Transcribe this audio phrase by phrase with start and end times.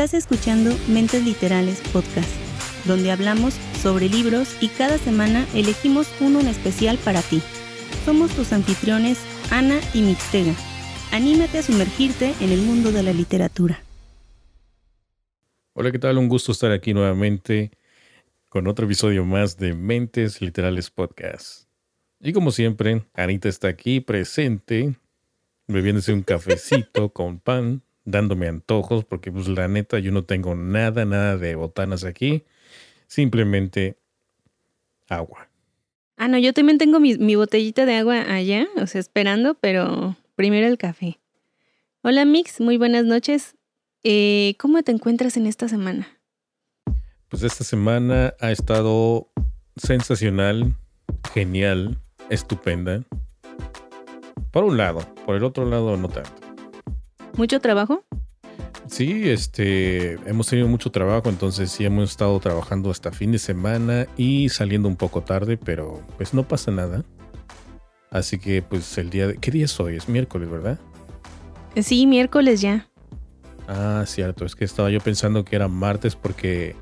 [0.00, 2.30] Estás escuchando Mentes Literales Podcast,
[2.86, 7.42] donde hablamos sobre libros y cada semana elegimos uno en especial para ti.
[8.06, 9.18] Somos tus anfitriones
[9.50, 10.54] Ana y Mixtega.
[11.12, 13.82] Anímate a sumergirte en el mundo de la literatura.
[15.74, 16.16] Hola, ¿qué tal?
[16.16, 17.70] Un gusto estar aquí nuevamente
[18.48, 21.68] con otro episodio más de Mentes Literales Podcast.
[22.20, 24.94] Y como siempre, Anita está aquí presente,
[25.68, 31.04] bebiéndose un cafecito con pan, dándome antojos, porque pues la neta yo no tengo nada,
[31.04, 32.44] nada de botanas aquí,
[33.06, 33.96] simplemente
[35.08, 35.48] agua.
[36.16, 40.16] Ah, no, yo también tengo mi, mi botellita de agua allá, o sea, esperando, pero
[40.36, 41.18] primero el café.
[42.02, 43.56] Hola Mix, muy buenas noches.
[44.02, 46.08] Eh, ¿Cómo te encuentras en esta semana?
[47.28, 49.28] Pues esta semana ha estado
[49.76, 50.74] sensacional,
[51.32, 51.98] genial,
[52.30, 53.02] estupenda.
[54.50, 56.39] Por un lado, por el otro lado no tanto.
[57.40, 58.04] ¿Mucho trabajo?
[58.86, 64.06] Sí, este, hemos tenido mucho trabajo, entonces sí hemos estado trabajando hasta fin de semana
[64.18, 67.02] y saliendo un poco tarde, pero pues no pasa nada.
[68.10, 69.38] Así que pues el día de...
[69.38, 69.96] ¿Qué día es hoy?
[69.96, 70.78] Es miércoles, ¿verdad?
[71.80, 72.90] Sí, miércoles ya.
[73.66, 76.76] Ah, cierto, es que estaba yo pensando que era martes porque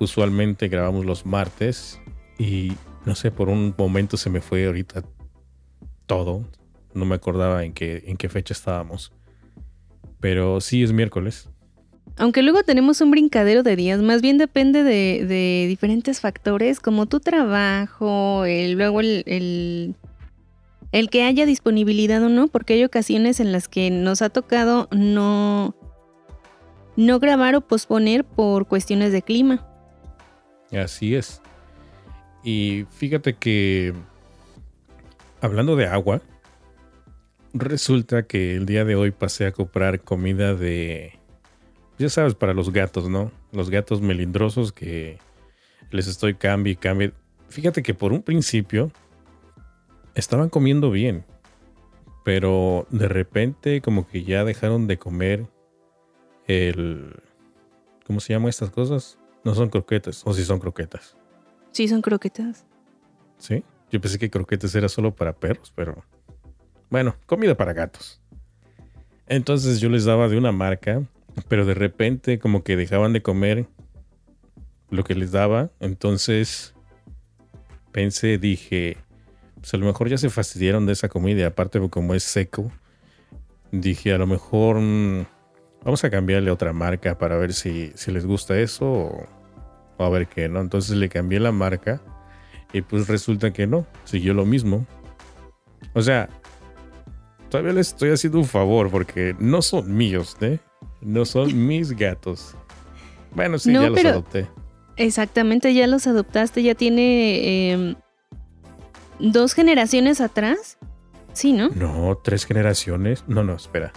[0.00, 2.00] usualmente grabamos los martes
[2.36, 2.72] y
[3.06, 5.04] no sé, por un momento se me fue ahorita
[6.06, 6.50] todo.
[6.94, 9.12] No me acordaba en qué, en qué fecha estábamos.
[10.20, 11.48] Pero sí es miércoles.
[12.16, 17.20] Aunque luego tenemos un brincadero de días, más bien depende de, diferentes factores, como tu
[17.20, 19.94] trabajo, el, luego el, el,
[20.92, 24.88] el, que haya disponibilidad o no, porque hay ocasiones en las que nos ha tocado
[24.90, 25.74] no,
[26.96, 29.66] no grabar o posponer por cuestiones de clima.
[30.72, 31.40] Así es.
[32.42, 33.94] Y fíjate que,
[35.40, 36.20] hablando de agua,
[37.52, 41.18] Resulta que el día de hoy pasé a comprar comida de,
[41.98, 43.32] ya sabes, para los gatos, ¿no?
[43.52, 45.18] Los gatos melindrosos que
[45.90, 47.12] les estoy cambio y cambio.
[47.48, 48.92] Fíjate que por un principio
[50.14, 51.24] estaban comiendo bien,
[52.24, 55.46] pero de repente como que ya dejaron de comer
[56.46, 57.20] el...
[58.06, 59.18] ¿Cómo se llaman estas cosas?
[59.44, 61.16] No son croquetas, o si son croquetas.
[61.72, 62.64] Sí, son croquetas.
[63.38, 66.04] Sí, yo pensé que croquetas era solo para perros, pero
[66.90, 68.20] bueno, comida para gatos.
[69.26, 71.02] Entonces yo les daba de una marca,
[71.48, 73.66] pero de repente como que dejaban de comer
[74.90, 75.70] lo que les daba.
[75.78, 76.74] Entonces
[77.92, 78.96] pensé, dije,
[79.54, 81.46] pues a lo mejor ya se fastidiaron de esa comida.
[81.46, 82.72] aparte como es seco,
[83.70, 85.26] dije, a lo mejor mm,
[85.84, 89.28] vamos a cambiarle otra marca para ver si, si les gusta eso o,
[89.96, 90.60] o, a ver qué, ¿no?
[90.60, 92.02] Entonces le cambié la marca
[92.72, 94.86] y pues resulta que no, siguió lo mismo.
[95.94, 96.28] O sea,
[97.50, 100.58] todavía les estoy haciendo un favor porque no son míos, ¿eh?
[101.02, 102.54] No son mis gatos.
[103.34, 104.48] Bueno, sí, ya los adopté.
[104.96, 107.94] Exactamente, ya los adoptaste, ya tiene em,
[109.18, 110.78] dos generaciones atrás.
[111.32, 111.68] Sí, ¿no?
[111.70, 113.24] No, tres generaciones.
[113.28, 113.92] No, no, espera.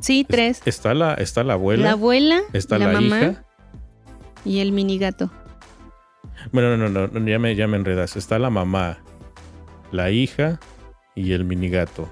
[0.00, 0.62] Sí, tres.
[0.64, 1.84] está, la, está la abuela.
[1.84, 3.44] La abuela, está la, mamá
[4.44, 5.30] y el mini gato.
[6.50, 8.16] Bueno, no, no, no, ya me, ya me enredas.
[8.16, 8.98] Está la mamá,
[9.92, 10.58] la hija
[11.14, 12.08] y el mini gato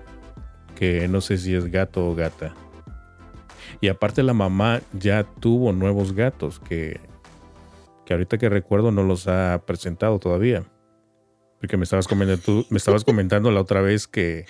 [0.81, 2.55] que no sé si es gato o gata.
[3.83, 6.99] Y aparte la mamá ya tuvo nuevos gatos que,
[8.07, 10.65] que ahorita que recuerdo no los ha presentado todavía.
[11.61, 14.47] Porque me estabas comentando, me estabas comentando la otra vez que,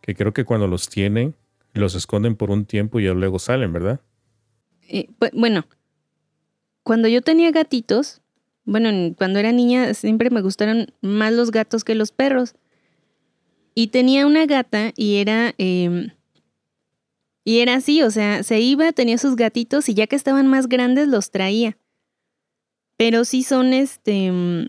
[0.00, 1.36] que creo que cuando los tienen,
[1.74, 4.00] los esconden por un tiempo y luego salen, ¿verdad?
[4.88, 5.64] Eh, bueno,
[6.82, 8.20] cuando yo tenía gatitos,
[8.64, 12.56] bueno, cuando era niña siempre me gustaron más los gatos que los perros.
[13.74, 15.54] Y tenía una gata y era...
[15.58, 16.10] Em,
[17.46, 20.66] y era así, o sea, se iba, tenía sus gatitos y ya que estaban más
[20.66, 21.76] grandes los traía.
[22.96, 24.26] Pero sí son este...
[24.26, 24.68] Em,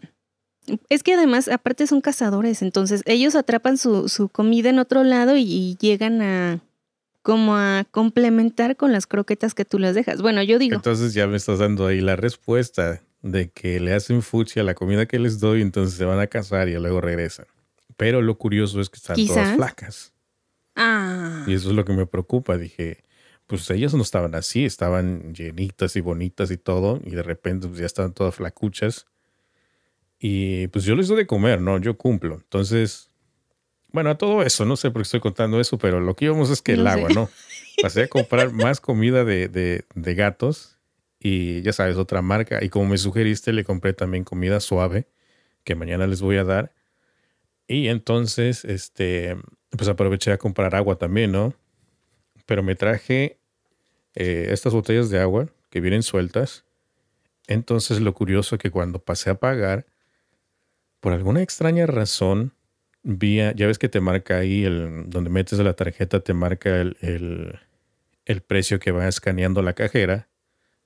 [0.89, 5.37] es que además, aparte son cazadores, entonces ellos atrapan su, su comida en otro lado
[5.37, 6.59] y, llegan a
[7.21, 10.21] como a complementar con las croquetas que tú les dejas.
[10.21, 10.75] Bueno, yo digo.
[10.75, 14.75] Entonces ya me estás dando ahí la respuesta de que le hacen fuchi a la
[14.75, 17.47] comida que les doy, entonces se van a cazar y luego regresan.
[17.97, 20.13] Pero lo curioso es que están todas flacas.
[20.75, 21.45] Ah.
[21.47, 22.57] Y eso es lo que me preocupa.
[22.57, 23.03] Dije,
[23.47, 27.79] pues ellas no estaban así, estaban llenitas y bonitas y todo, y de repente pues,
[27.79, 29.07] ya estaban todas flacuchas.
[30.19, 31.77] Y pues yo les doy de comer, ¿no?
[31.79, 32.35] Yo cumplo.
[32.35, 33.11] Entonces,
[33.91, 36.49] bueno, a todo eso, no sé por qué estoy contando eso, pero lo que íbamos
[36.49, 37.29] es que el agua, ¿no?
[37.81, 40.77] Pasé a comprar más comida de, de, de gatos
[41.19, 42.63] y ya sabes, otra marca.
[42.63, 45.07] Y como me sugeriste, le compré también comida suave
[45.63, 46.73] que mañana les voy a dar.
[47.67, 49.37] Y entonces, este,
[49.71, 51.53] pues aproveché a comprar agua también, ¿no?
[52.45, 53.39] Pero me traje
[54.13, 56.63] eh, estas botellas de agua que vienen sueltas.
[57.47, 59.85] Entonces lo curioso es que cuando pasé a pagar,
[60.99, 62.53] por alguna extraña razón,
[63.03, 66.97] vía, ya ves que te marca ahí, el, donde metes la tarjeta, te marca el,
[67.01, 67.59] el,
[68.25, 70.29] el precio que va escaneando la cajera.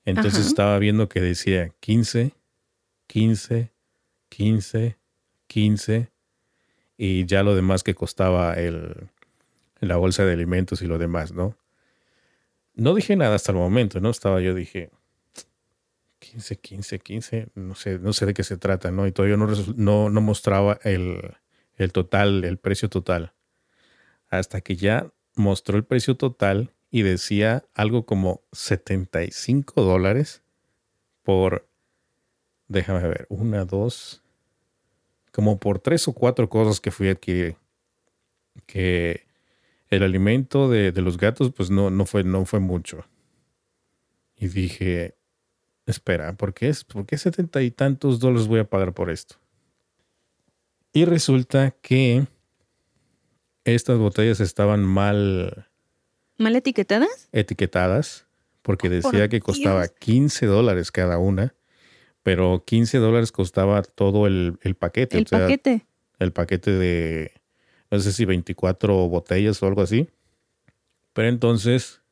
[0.04, 0.48] Entonces Ajá.
[0.48, 2.32] estaba viendo que decía 15,
[3.06, 3.70] 15,
[4.28, 4.96] 15,
[5.46, 6.10] 15
[7.02, 9.08] y ya lo demás que costaba el,
[9.80, 11.56] la bolsa de alimentos y lo demás, ¿no?
[12.74, 14.10] No dije nada hasta el momento, ¿no?
[14.10, 14.90] Estaba yo, dije
[16.18, 19.06] 15, 15, 15, no sé, no sé de qué se trata, ¿no?
[19.06, 21.36] Y todavía no, no, no mostraba el,
[21.76, 23.32] el total, el precio total.
[24.28, 30.42] Hasta que ya mostró el precio total y decía algo como 75 dólares
[31.22, 31.66] por,
[32.68, 34.22] déjame ver, una, dos,
[35.32, 37.56] como por tres o cuatro cosas que fui a adquirir.
[38.66, 39.26] Que
[39.88, 43.04] el alimento de, de los gatos, pues no, no, fue, no fue mucho.
[44.36, 45.16] Y dije,
[45.86, 49.36] espera, ¿por qué, es, ¿por qué setenta y tantos dólares voy a pagar por esto?
[50.92, 52.26] Y resulta que
[53.64, 55.68] estas botellas estaban mal
[56.38, 57.28] ¿Mal etiquetadas?
[57.32, 58.26] etiquetadas
[58.62, 59.94] porque Oh, decía por que costaba Dios.
[59.98, 61.54] 15 dólares cada una,
[62.22, 65.18] pero 15 dólares costaba todo el, el paquete.
[65.18, 65.86] El o sea, paquete.
[66.18, 67.32] el paquete de,
[67.90, 70.08] no sé si 24 botellas o algo así.
[71.12, 72.02] Pero entonces,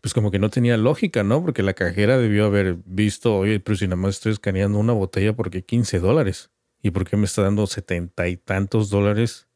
[0.00, 1.42] pues como que no tenía lógica, ¿no?
[1.42, 5.34] Porque la cajera debió haber visto, oye, pero si nada más estoy escaneando una botella
[5.34, 6.50] porque 15 dólares.
[6.82, 9.48] ¿Y por qué me está dando setenta y tantos dólares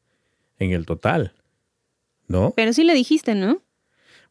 [0.59, 1.33] en el total?
[2.27, 2.53] ¿No?
[2.55, 3.63] Pero sí le dijiste, ¿no?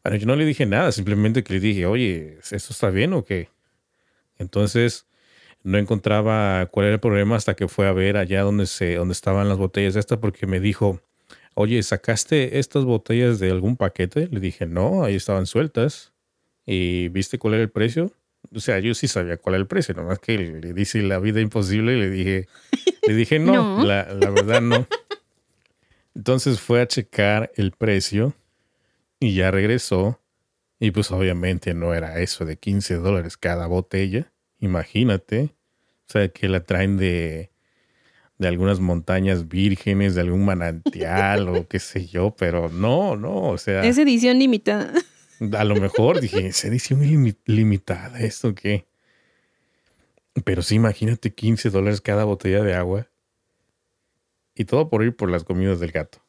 [0.03, 3.25] Bueno, yo no le dije nada, simplemente que le dije, oye, ¿esto está bien o
[3.25, 3.49] qué?
[4.37, 5.07] Entonces,
[5.65, 9.13] no encontraba cuál era el problema hasta que fue a ver allá donde, se, donde
[9.13, 11.01] estaban las botellas estas, porque me dijo,
[11.55, 14.27] oye, ¿sacaste estas botellas de algún paquete?
[14.31, 16.13] Le dije, no, ahí estaban sueltas.
[16.67, 18.11] ¿Y viste cuál era el precio?
[18.53, 21.41] O sea, yo sí sabía cuál era el precio, nomás que le dice la vida
[21.41, 22.47] imposible y le dije,
[23.07, 23.83] le dije, no, No.
[23.83, 24.85] La, la verdad no.
[26.13, 28.35] Entonces fue a checar el precio
[29.19, 30.21] y ya regresó.
[30.79, 34.31] Y pues obviamente no era eso de 15 dólares cada botella.
[34.59, 35.54] Imagínate.
[36.07, 37.49] O sea, que la traen de,
[38.37, 43.57] de algunas montañas vírgenes, de algún manantial o qué sé yo, pero no, no, o
[43.57, 44.93] sea, Es edición limitada.
[45.57, 47.01] a lo mejor dije, ¿es edición
[47.45, 48.85] limitada esto qué?
[50.43, 53.07] Pero sí, imagínate 15 dólares cada botella de agua.
[54.53, 56.19] Y todo por ir por las comidas del gato.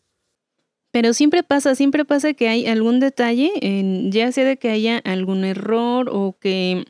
[0.93, 4.99] Pero siempre pasa, siempre pasa que hay algún detalle, en- ya sea de que haya
[4.99, 6.87] algún error o que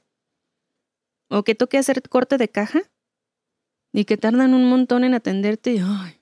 [1.28, 2.82] o que toque hacer corte de caja
[3.93, 5.81] y que tardan un montón en atenderte.
[5.82, 6.20] Ay,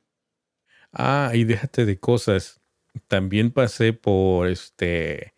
[0.94, 2.60] Ah, y déjate de cosas.
[3.08, 5.34] También pasé por este,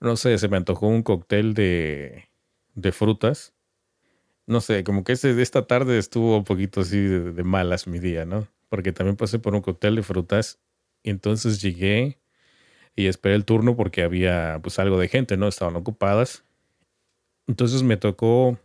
[0.00, 2.30] no sé, se me antojó un cóctel de,
[2.74, 3.52] de frutas.
[4.46, 8.24] No sé, como que este, esta tarde estuvo un poquito así de, malas mi día,
[8.24, 8.48] ¿no?
[8.68, 10.60] Porque también pasé por un cóctel de frutas
[11.02, 12.20] y entonces llegué
[12.96, 15.48] y esperé el turno porque había pues algo de gente, ¿no?
[15.48, 16.44] Estaban ocupadas.
[17.48, 18.58] Entonces me tocó,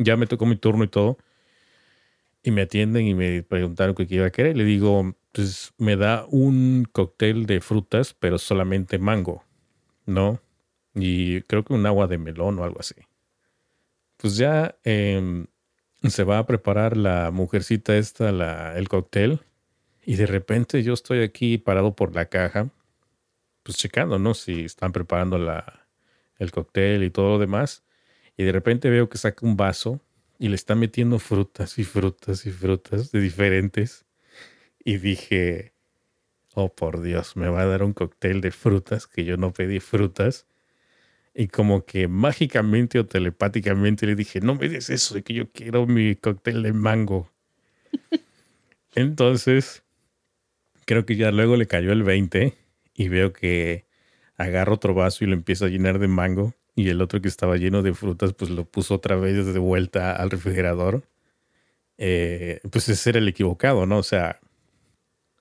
[0.00, 1.18] ya me tocó mi turno y todo.
[2.42, 4.56] Y me atienden y me preguntaron qué iba a querer.
[4.56, 9.44] Le digo, pues me da un cóctel de frutas, pero solamente mango,
[10.06, 10.40] ¿no?
[10.94, 12.94] Y creo que un agua de melón o algo así.
[14.16, 15.46] Pues ya em,
[16.08, 19.40] se va a preparar la mujercita esta, la, el cóctel.
[20.02, 22.70] Y de repente yo estoy aquí parado por la caja,
[23.62, 24.32] pues checando, ¿no?
[24.34, 25.86] Si están preparando la,
[26.38, 27.84] el cóctel y todo lo demás.
[28.40, 30.00] Y de repente veo que saca un vaso
[30.38, 34.06] y le está metiendo frutas y frutas y frutas de diferentes.
[34.82, 35.74] Y dije,
[36.54, 39.78] oh por Dios, me va a dar un cóctel de frutas que yo no pedí
[39.78, 40.46] frutas.
[41.34, 45.86] Y como que mágicamente o telepáticamente le dije, no me des eso, que yo quiero
[45.86, 47.30] mi cóctel de mango.
[48.94, 49.82] Entonces,
[50.86, 52.56] creo que ya luego le cayó el 20
[52.94, 53.84] y veo que
[54.38, 57.56] agarro otro vaso y lo empiezo a llenar de mango y el otro que estaba
[57.56, 61.02] lleno de frutas pues lo puso otra vez de vuelta al refrigerador.
[61.98, 63.98] Eh, pues ese era el equivocado, ¿no?
[63.98, 64.40] O sea,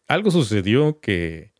[0.07, 1.51] algo sucedió que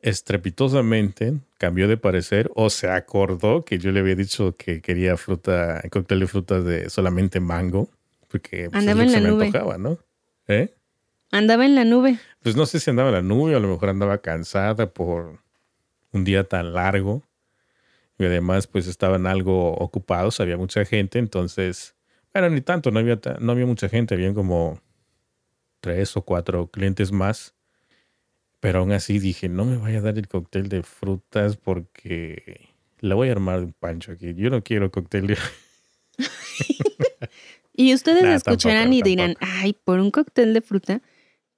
[0.00, 5.82] estrepitosamente cambió de parecer o se acordó que yo le había dicho que quería fruta,
[5.90, 7.88] cóctel de frutas de solamente mango,
[8.28, 9.98] porque pues, es en la se me antojaba, ¿no?
[10.46, 10.74] ¿Eh?
[11.30, 12.18] andaba en la nube.
[12.42, 15.40] Pues no sé si andaba en la nube, a lo mejor andaba cansada por
[16.12, 17.22] un día tan largo.
[18.18, 21.94] Y además, pues estaban algo ocupados, había mucha gente, entonces,
[22.32, 24.80] bueno, ni tanto, no había, no había mucha gente, habían como
[25.80, 27.54] tres o cuatro clientes más.
[28.60, 32.68] Pero aún así dije, no me vaya a dar el cóctel de frutas porque
[33.00, 34.34] La voy a armar de un pancho aquí.
[34.34, 35.36] Yo no quiero cóctel.
[37.72, 41.00] y ustedes escucharán y dirán, ay, por un cóctel de fruta.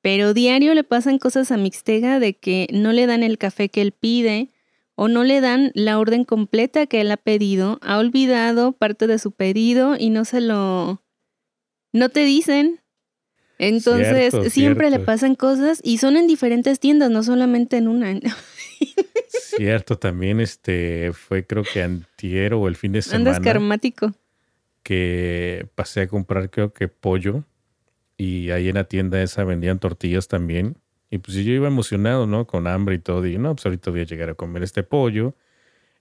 [0.03, 3.81] Pero diario le pasan cosas a Mixtega de que no le dan el café que
[3.81, 4.51] él pide
[4.95, 9.19] o no le dan la orden completa que él ha pedido, ha olvidado parte de
[9.19, 11.03] su pedido y no se lo...
[11.93, 12.81] no te dicen.
[13.59, 18.19] Entonces, siempre le pasan cosas y son en diferentes tiendas, no solamente en una.
[19.29, 23.31] cierto, también este fue creo que antier o el fin de semana.
[23.31, 24.13] Andas karmático.
[24.83, 27.45] Que pasé a comprar creo que pollo
[28.17, 30.77] y ahí en la tienda esa vendían tortillas también.
[31.11, 32.47] Y pues yo iba emocionado, ¿no?
[32.47, 33.27] Con hambre y todo.
[33.27, 35.35] Y no, pues ahorita voy a llegar a comer este pollo.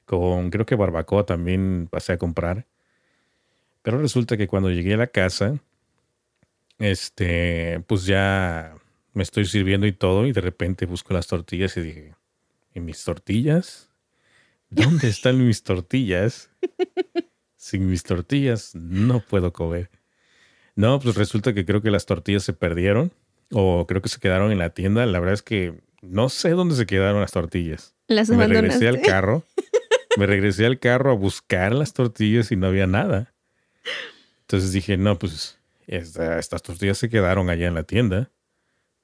[0.06, 2.68] Con creo que barbacoa también pasé a comprar.
[3.82, 5.60] Pero resulta que cuando llegué a la casa,
[6.78, 8.76] este, pues ya
[9.14, 10.28] me estoy sirviendo y todo.
[10.28, 12.16] Y de repente busco las tortillas y dije,
[12.76, 13.90] ¿y mis tortillas?
[14.70, 16.52] ¿Dónde están mis tortillas?
[17.56, 19.90] Sin mis tortillas no puedo comer.
[20.76, 23.12] No, pues resulta que creo que las tortillas se perdieron
[23.52, 25.06] o creo que se quedaron en la tienda.
[25.06, 27.96] La verdad es que no sé dónde se quedaron las tortillas.
[28.08, 29.44] Las Me regresé al carro.
[30.18, 33.34] Me regresé al carro a buscar las tortillas y no había nada.
[34.42, 38.30] Entonces dije, no, pues estas tortillas se quedaron allá en la tienda.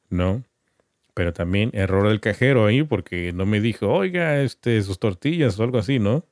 [0.10, 0.44] ¿No?
[1.14, 5.64] Pero también error del cajero ahí porque no me dijo, oiga, este, sus tortillas o
[5.64, 6.26] algo así, ¿no?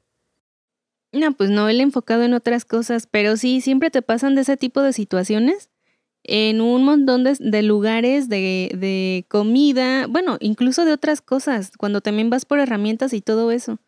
[1.12, 4.58] No, pues no, él enfocado en otras cosas, pero sí, siempre te pasan de ese
[4.58, 5.70] tipo de situaciones
[6.24, 12.30] en un montón de, lugares de, de, comida, bueno, incluso de otras cosas, cuando también
[12.30, 13.80] vas por herramientas y todo eso.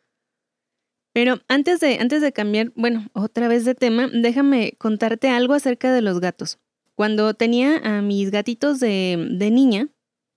[1.13, 5.93] Pero antes de, antes de cambiar, bueno, otra vez de tema, déjame contarte algo acerca
[5.93, 6.59] de los gatos.
[6.95, 9.87] Cuando tenía a mis gatitos de, de niña,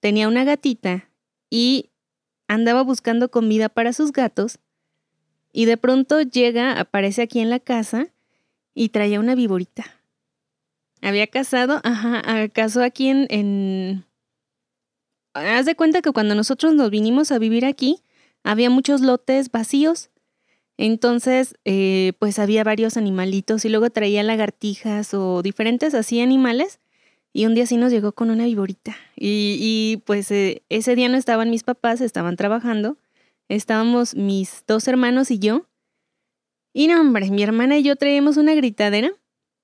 [0.00, 1.10] tenía una gatita
[1.50, 1.90] y
[2.46, 4.60] andaba buscando comida para sus gatos
[5.52, 8.08] y de pronto llega, aparece aquí en la casa
[8.74, 9.97] y traía una viborita.
[11.02, 14.04] Había casado, ajá, casó aquí en, en...
[15.34, 18.02] Haz de cuenta que cuando nosotros nos vinimos a vivir aquí,
[18.42, 20.10] había muchos lotes vacíos.
[20.76, 26.80] Entonces, eh, pues había varios animalitos y luego traía lagartijas o diferentes así animales.
[27.32, 28.96] Y un día sí nos llegó con una viborita.
[29.16, 32.96] Y, y pues eh, ese día no estaban mis papás, estaban trabajando.
[33.48, 35.66] Estábamos mis dos hermanos y yo.
[36.72, 39.12] Y no, hombre, mi hermana y yo traíamos una gritadera.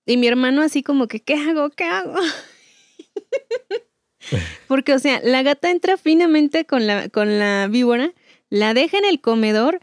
[0.06, 1.70] Y mi hermano así como que, ¿qué hago?
[1.70, 2.14] ¿Qué hago?
[4.68, 8.12] Porque, o sea, la gata entra finamente con la, con la víbora,
[8.48, 9.80] la deja en el comedor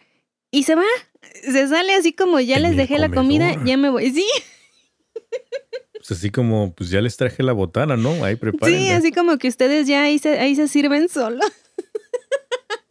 [0.52, 0.84] y se va.
[1.44, 4.12] Se sale así como ya les dejé la comida, ya me voy.
[4.12, 4.26] Sí.
[5.94, 8.24] Pues así como, pues ya les traje la botana, ¿no?
[8.24, 8.80] Ahí prepárenla.
[8.80, 11.46] Sí, así como que ustedes ya ahí se, ahí se sirven solos.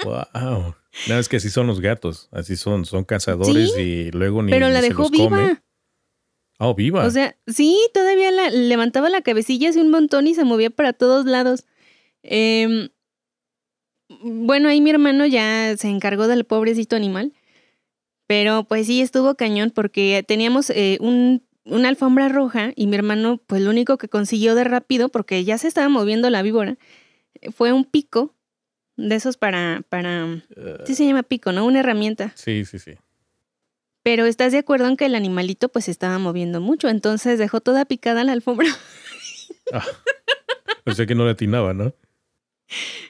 [0.04, 0.75] Wow.
[1.08, 4.68] No, es que así son los gatos, así son, son cazadores y luego ni Pero
[4.68, 5.60] la dejó viva.
[6.62, 7.06] Oh, viva.
[7.06, 10.92] O sea, sí, todavía la, levantaba la cabecilla hace un montón y se movía para
[10.92, 11.64] todos lados.
[12.22, 12.90] Em,
[14.22, 17.32] bueno, ahí mi hermano ya se encargó del pobrecito animal.
[18.26, 23.40] Pero pues sí, estuvo cañón porque teníamos eh, un, una alfombra roja y mi hermano,
[23.46, 26.76] pues lo único que consiguió de rápido, porque ya se estaba moviendo la víbora,
[27.54, 28.34] fue un pico
[28.96, 30.44] de esos para, para,
[30.84, 31.64] sí se llama pico, ¿no?
[31.64, 32.32] Una herramienta.
[32.34, 32.92] Sí, sí, sí.
[34.02, 37.85] Pero estás de acuerdo en que el animalito pues estaba moviendo mucho, entonces dejó toda
[37.85, 38.69] picada la alfombra.
[39.73, 39.85] Ah,
[40.85, 41.95] o sea que no le atinaba, ¿no?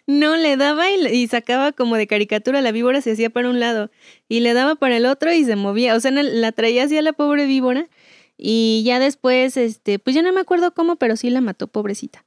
[0.07, 3.91] No, le daba y, sacaba como de caricatura, la víbora se hacía para un lado
[4.29, 7.13] y le daba para el otro y se movía, o sea, la traía hacia la
[7.13, 7.89] pobre víbora
[8.37, 12.25] y ya después, este, pues ya no me acuerdo cómo, pero sí la mató, pobrecita.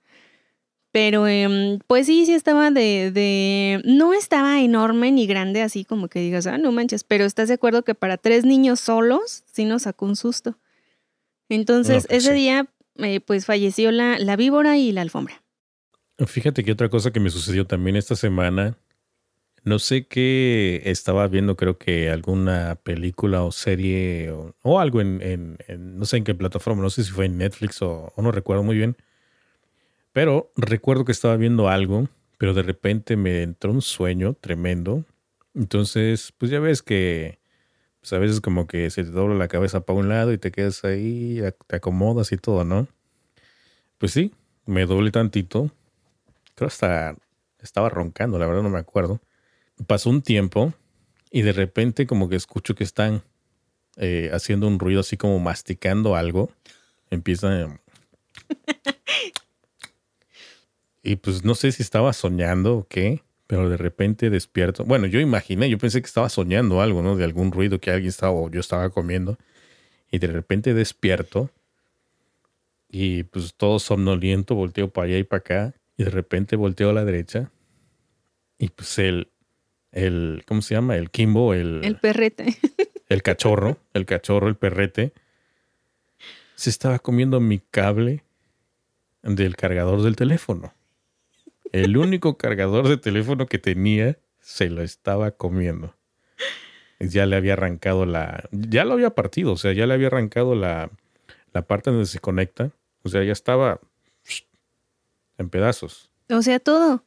[0.93, 6.07] Pero em, pues sí, sí estaba de, de, No estaba enorme ni grande, así como
[6.07, 9.65] que digas, ah, no manches, pero estás de acuerdo que para tres niños solos sí
[9.65, 10.59] nos sacó un susto.
[11.49, 15.41] Entonces, pues ese día, eh, pues falleció la, la víbora y la alfombra.
[16.27, 18.77] Fíjate que otra cosa que me sucedió también esta semana,
[19.63, 24.31] no sé qué estaba viendo, creo que alguna película o serie
[24.61, 25.23] o, algo en,
[25.67, 28.61] en, no sé en qué plataforma, no sé si fue en Netflix o no recuerdo
[28.61, 28.95] muy bien
[30.13, 35.03] pero recuerdo que estaba viendo algo, pero de repente me entró un sueño tremendo.
[35.53, 37.39] Entonces, pues ya ves que
[37.99, 40.51] pues a veces como que se te dobla la cabeza para un lado y te
[40.51, 42.87] quedas ahí, te acomodas y todo, ¿no?
[43.97, 44.33] Pues sí,
[44.65, 45.71] me doblé tantito.
[46.55, 47.15] Creo hasta
[47.59, 49.21] estaba roncando, la verdad no me acuerdo.
[49.87, 50.73] Pasó un tiempo
[51.31, 53.23] y de repente como que escucho que están
[53.95, 56.51] eh, haciendo un ruido así como masticando algo.
[57.09, 57.79] Empiezan
[61.03, 64.85] y pues no sé si estaba soñando o qué, pero de repente despierto.
[64.85, 67.17] Bueno, yo imaginé, yo pensé que estaba soñando algo, ¿no?
[67.17, 69.37] De algún ruido que alguien estaba o yo estaba comiendo.
[70.09, 71.51] Y de repente despierto
[72.89, 75.73] y pues todo somnoliento, volteo para allá y para acá.
[75.97, 77.51] Y de repente volteo a la derecha
[78.57, 79.27] y pues el,
[79.91, 80.95] el ¿cómo se llama?
[80.95, 81.83] El Kimbo, el...
[81.83, 82.55] El perrete.
[83.09, 85.13] El cachorro, el cachorro, el perrete,
[86.55, 88.23] se estaba comiendo mi cable
[89.21, 90.73] del cargador del teléfono.
[91.73, 95.95] El único cargador de teléfono que tenía se lo estaba comiendo.
[96.99, 98.47] Ya le había arrancado la.
[98.51, 100.91] Ya lo había partido, o sea, ya le había arrancado la,
[101.51, 102.71] la parte donde se conecta.
[103.01, 103.81] O sea, ya estaba
[105.39, 106.11] en pedazos.
[106.29, 107.03] O sea, todo.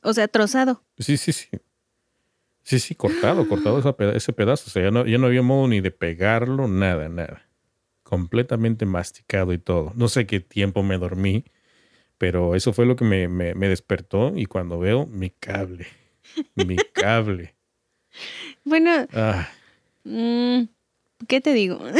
[0.00, 0.84] O sea, trozado.
[0.98, 1.48] Sí, sí, sí.
[2.62, 3.78] Sí, sí, cortado, cortado
[4.14, 4.64] ese pedazo.
[4.68, 7.48] O sea, ya no, ya no había modo ni de pegarlo, nada, nada.
[8.04, 9.92] Completamente masticado y todo.
[9.96, 11.44] No sé qué tiempo me dormí
[12.18, 15.86] pero eso fue lo que me, despertó y cuando veo mi cable,
[16.54, 17.54] mi cable.
[18.64, 19.48] Bueno, ah.
[20.04, 20.62] mm,
[21.28, 21.80] ¿qué te digo?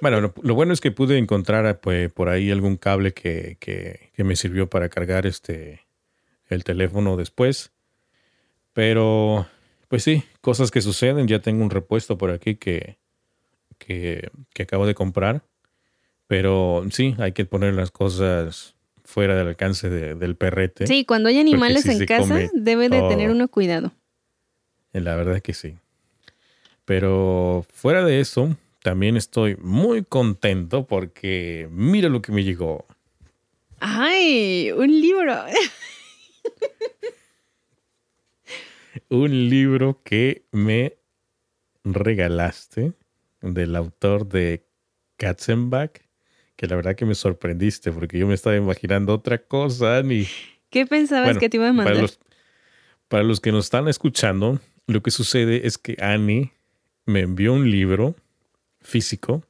[0.00, 4.24] Bueno, lo, bueno es que pude encontrar pues, por ahí algún cable que, que, que,
[4.24, 5.86] me sirvió para cargar este
[6.48, 7.72] el teléfono después.
[8.72, 9.46] Pero,
[9.88, 11.28] pues sí, cosas que suceden.
[11.28, 12.98] Ya tengo un repuesto por aquí que,
[13.78, 15.44] que, que acabo de comprar.
[16.36, 18.74] Pero sí, hay que poner las cosas
[19.04, 20.84] fuera del alcance del perrete.
[20.84, 23.92] Sí, cuando hay animales en casa, debe de tener uno cuidado.
[24.92, 25.76] La verdad que sí.
[26.84, 32.84] Pero fuera de eso, también estoy muy contento porque mira lo que me llegó.
[33.78, 34.72] ¡Ay!
[34.72, 35.36] Un libro.
[39.08, 40.96] un libro que me
[41.84, 42.92] regalaste
[43.40, 44.66] del autor de
[45.16, 46.03] Katzenbach
[46.64, 50.26] que la verdad que me sorprendiste porque yo me estaba imaginando otra cosa ni...
[50.70, 51.92] ¿Qué pensabas que te iba a mandar?
[51.92, 52.18] Para los,
[53.08, 56.52] para los que nos están escuchando, lo que sucede es que Annie
[57.04, 58.16] me envió un libro
[58.80, 59.44] físico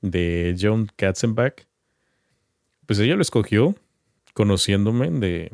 [0.00, 1.64] de John Katzenbach.
[2.86, 3.76] Pues ella lo escogió
[4.34, 5.52] conociéndome de,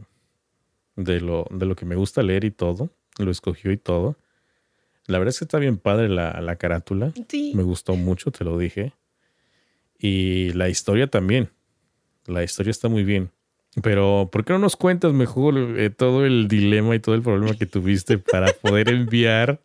[0.97, 2.91] de, lo, de lo que me gusta leer y todo.
[3.19, 4.17] Lo escogió y todo.
[5.07, 7.13] La verdad es que está bien padre la, la carátula.
[7.29, 7.53] Sí.
[7.55, 8.95] Me gustó mucho, te lo dije.
[9.99, 11.51] Y la historia también.
[12.27, 13.31] La historia está muy bien.
[13.83, 17.57] Pero, ¿por qué no nos cuentas mejor eh, todo el dilema y todo el problema
[17.57, 19.63] que tuviste para poder enviar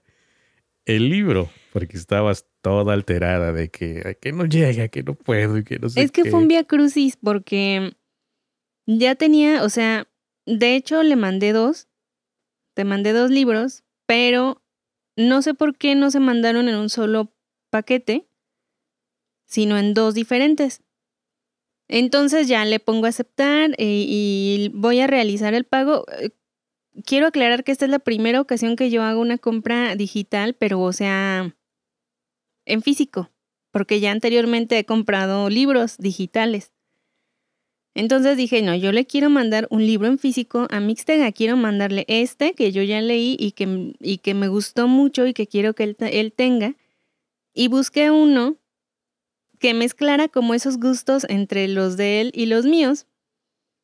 [0.86, 1.50] el libro?
[1.72, 5.90] Porque estabas toda alterada de que, que no llega, que no puedo y que no
[5.90, 6.02] sé.
[6.02, 7.94] Es que fue un vía crucis porque
[8.86, 10.08] ya tenía, o sea,
[10.46, 11.88] de hecho le mandé dos,
[12.74, 14.62] te mandé dos libros, pero
[15.16, 17.34] no sé por qué no se mandaron en un solo
[17.70, 18.28] paquete
[19.52, 20.82] sino en dos diferentes.
[21.90, 26.06] Entonces ya le pongo a aceptar eh, y, voy a realizar el pago.
[26.20, 26.30] Eh,
[27.06, 30.80] quiero aclarar que esta es la primera ocasión que yo hago una compra digital, pero
[30.80, 31.54] o sea,
[32.66, 33.30] en físico,
[33.72, 36.72] porque ya anteriormente he comprado libros digitales.
[37.94, 42.06] Entonces dije, no, yo le quiero mandar un libro en físico a Mixtega, quiero mandarle
[42.08, 45.74] este que yo ya leí y que, y que me gustó mucho y que quiero
[45.74, 46.76] que él, él tenga.
[47.54, 48.61] Y busqué uno
[49.62, 53.06] que mezclara como esos gustos entre los de él y los míos.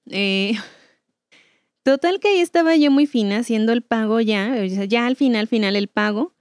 [0.09, 0.53] Eh,
[1.83, 5.75] total que ahí estaba yo muy fina haciendo el pago ya, ya al final, final
[5.75, 6.35] el pago.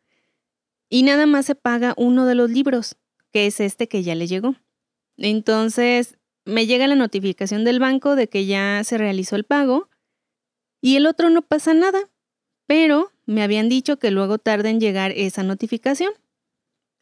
[0.89, 2.97] Y nada más se paga uno de los libros,
[3.31, 4.57] que es este que ya le llegó.
[5.19, 9.91] Entonces me llega la notificación del banco de que ya se realizó el pago
[10.81, 12.09] y el otro no pasa nada,
[12.67, 16.13] pero me habían dicho que luego tarda en llegar esa notificación.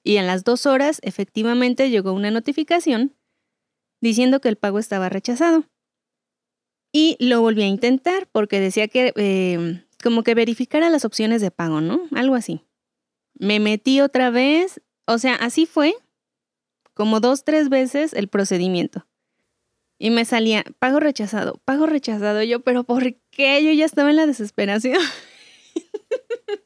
[0.04, 3.16] Y en las dos horas efectivamente llegó una notificación
[4.00, 5.64] diciendo que el pago estaba rechazado.
[6.92, 11.50] Y lo volví a intentar porque decía que em, como que verificara las opciones de
[11.50, 12.02] pago, ¿no?
[12.14, 12.60] Algo así.
[13.32, 15.94] Me metí otra vez, o sea, así fue
[16.92, 19.06] como dos, tres veces el procedimiento.
[19.98, 22.42] Y me salía, pago rechazado, pago rechazado.
[22.42, 23.64] Yo, pero ¿por qué?
[23.64, 25.00] Yo ya estaba en la desesperación.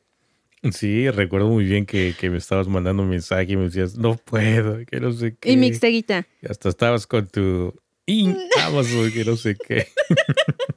[0.72, 4.84] Sí, recuerdo muy bien que, me estabas mandando un mensaje y me decías, no puedo,
[4.86, 5.52] que no sé qué.
[5.52, 6.26] Y Mixteguita.
[6.48, 7.74] Hasta estabas con tu
[8.62, 9.86] Amazon, que no sé qué.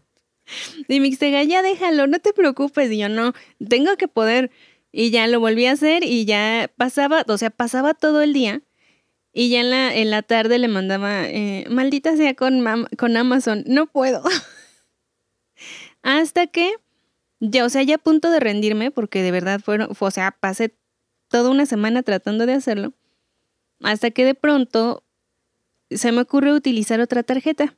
[0.88, 2.92] y Mixtega, ya déjalo, no te preocupes.
[2.92, 3.34] Y yo, no,
[3.70, 4.52] tengo que poder.
[4.92, 8.62] Y ya lo volví a hacer y ya pasaba, o sea, pasaba todo el día.
[9.34, 12.62] Y ya en la, en la tarde le mandaba, eh, maldita sea con,
[12.98, 14.22] con Amazon, no puedo.
[16.04, 16.74] Hasta que
[17.42, 20.74] ya, o sea, ya a punto de rendirme, porque de verdad fueron, o sea, pasé
[21.28, 22.94] toda una semana tratando de hacerlo,
[23.82, 25.04] hasta que de pronto
[25.90, 27.76] se me ocurrió utilizar otra tarjeta.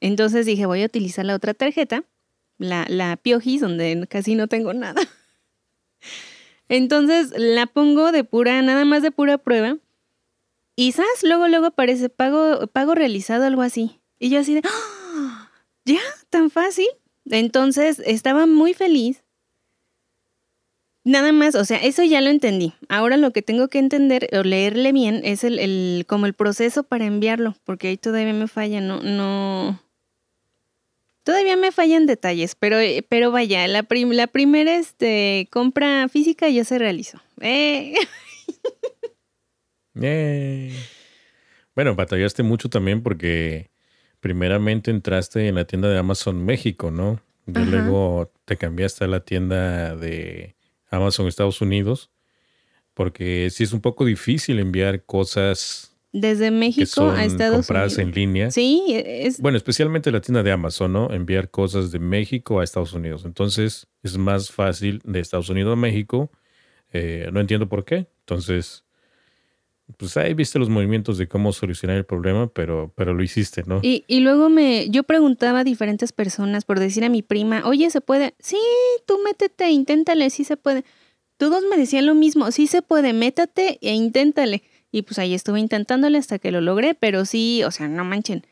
[0.00, 2.04] Entonces dije, voy a utilizar la otra tarjeta
[2.58, 5.02] la, la Piojis, donde casi no tengo nada.
[6.68, 9.78] Entonces la pongo de pura, nada más de pura prueba.
[10.74, 11.22] Y ¿sabes?
[11.22, 14.00] Luego, luego aparece pago, pago realizado, algo así.
[14.18, 15.50] Y yo así de, ¡Ah!
[15.84, 16.00] ¿ya?
[16.28, 16.88] ¿Tan fácil?
[17.30, 19.22] Entonces estaba muy feliz.
[21.04, 22.72] Nada más, o sea, eso ya lo entendí.
[22.88, 26.82] Ahora lo que tengo que entender o leerle bien es el, el como el proceso
[26.82, 29.80] para enviarlo, porque ahí todavía me falla, no, no.
[31.22, 36.78] Todavía me fallan detalles, pero, pero vaya, la, la primera este, compra física ya se
[36.78, 37.20] realizó.
[37.40, 37.94] Eh.
[40.02, 40.74] Eh.
[41.74, 43.70] Bueno, batallaste mucho también porque
[44.26, 47.20] primeramente entraste en la tienda de Amazon México, ¿no?
[47.46, 50.56] Y luego te cambiaste a la tienda de
[50.90, 52.10] Amazon Estados Unidos,
[52.92, 58.50] porque sí es un poco difícil enviar cosas desde México a Estados compradas en línea.
[58.50, 61.12] Sí, es bueno, especialmente la tienda de Amazon, ¿no?
[61.12, 63.24] Enviar cosas de México a Estados Unidos.
[63.24, 66.32] Entonces es más fácil de Estados Unidos a México.
[66.92, 68.08] Eh, no entiendo por qué.
[68.22, 68.85] Entonces
[69.96, 73.80] pues ahí viste los movimientos de cómo solucionar el problema, pero, pero lo hiciste, ¿no?
[73.82, 77.88] Y, y luego me, yo preguntaba a diferentes personas por decir a mi prima, oye,
[77.90, 78.34] ¿se puede?
[78.38, 78.58] Sí,
[79.06, 80.84] tú métete, inténtale, sí se puede.
[81.36, 84.62] Todos me decían lo mismo, sí se puede, métate e inténtale.
[84.90, 88.46] Y pues ahí estuve intentándole hasta que lo logré, pero sí, o sea, no manchen.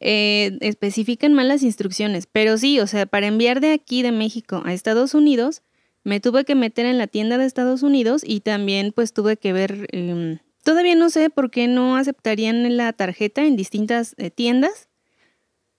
[0.00, 4.62] Eh, especifican mal las instrucciones, pero sí, o sea, para enviar de aquí de México
[4.64, 5.62] a Estados Unidos,
[6.02, 9.52] me tuve que meter en la tienda de Estados Unidos y también pues tuve que
[9.52, 14.88] ver em, Todavía no sé por qué no aceptarían la tarjeta en distintas eh, tiendas,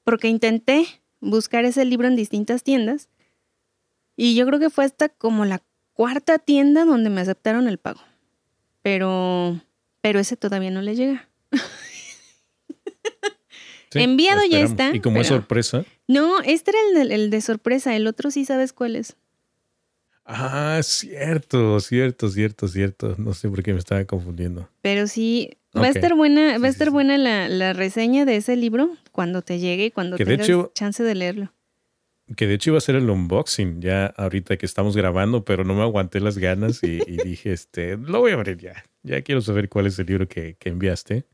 [0.04, 0.86] porque intenté
[1.22, 3.10] buscar ese libro en distintas tiendas
[4.16, 5.62] y yo creo que fue hasta como la
[5.94, 8.02] cuarta tienda donde me aceptaron el pago.
[8.82, 9.62] Pero,
[10.02, 11.30] pero ese todavía no le llega.
[13.94, 14.94] Enviado ya está.
[14.94, 15.86] ¿Y como es sorpresa?
[16.08, 19.16] No, este era el el de sorpresa, el otro sí sabes cuál es.
[20.26, 23.16] Ah, cierto, cierto, cierto, cierto.
[23.18, 24.70] No sé por qué me estaba confundiendo.
[24.82, 28.96] Pero sí, va a estar buena, va a estar buena la, reseña de ese libro
[29.12, 31.54] cuando te llegue y cuando tengas chance de leerlo.
[32.38, 35.76] Que de hecho iba a ser el unboxing ya ahorita que estamos grabando, pero no
[35.76, 38.84] me aguanté las ganas y, dije, este, lo voy a abrir ya.
[39.04, 41.26] Ya quiero saber cuál es el libro que, que enviaste.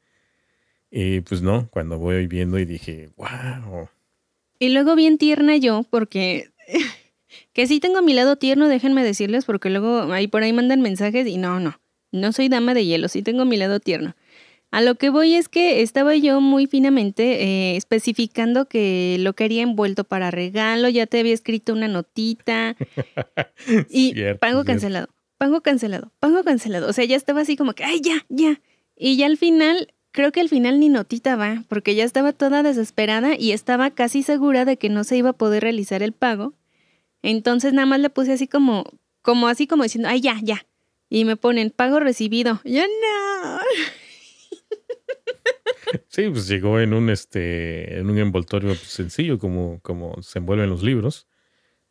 [0.89, 3.87] Y pues no, cuando voy viendo y dije, wow.
[4.57, 6.49] Y luego bien tierna yo, porque
[7.53, 11.27] que sí tengo mi lado tierno, déjenme decirles, porque luego ahí por ahí mandan mensajes
[11.27, 11.79] y no, no,
[12.11, 14.15] no soy dama de hielo, sí tengo mi lado tierno.
[14.71, 19.63] A lo que voy es que estaba yo muy finamente eh, especificando que lo quería
[19.63, 22.75] envuelto para regalo, ya te había escrito una notita
[23.89, 25.07] y pago cancelado,
[25.39, 26.87] pago cancelado, pago cancelado.
[26.87, 28.61] O sea, ya estaba así como que, ay, ya, ya.
[28.95, 32.61] Y ya al final, creo que al final ni notita va, porque ya estaba toda
[32.61, 36.53] desesperada y estaba casi segura de que no se iba a poder realizar el pago
[37.21, 38.85] entonces nada más le puse así como,
[39.21, 40.65] como así como diciendo, ay, ya, ya.
[41.09, 42.61] Y me ponen pago recibido.
[42.63, 43.59] Ya no.
[46.07, 50.83] Sí, pues llegó en un este, en un envoltorio sencillo, como, como se envuelven los
[50.83, 51.27] libros,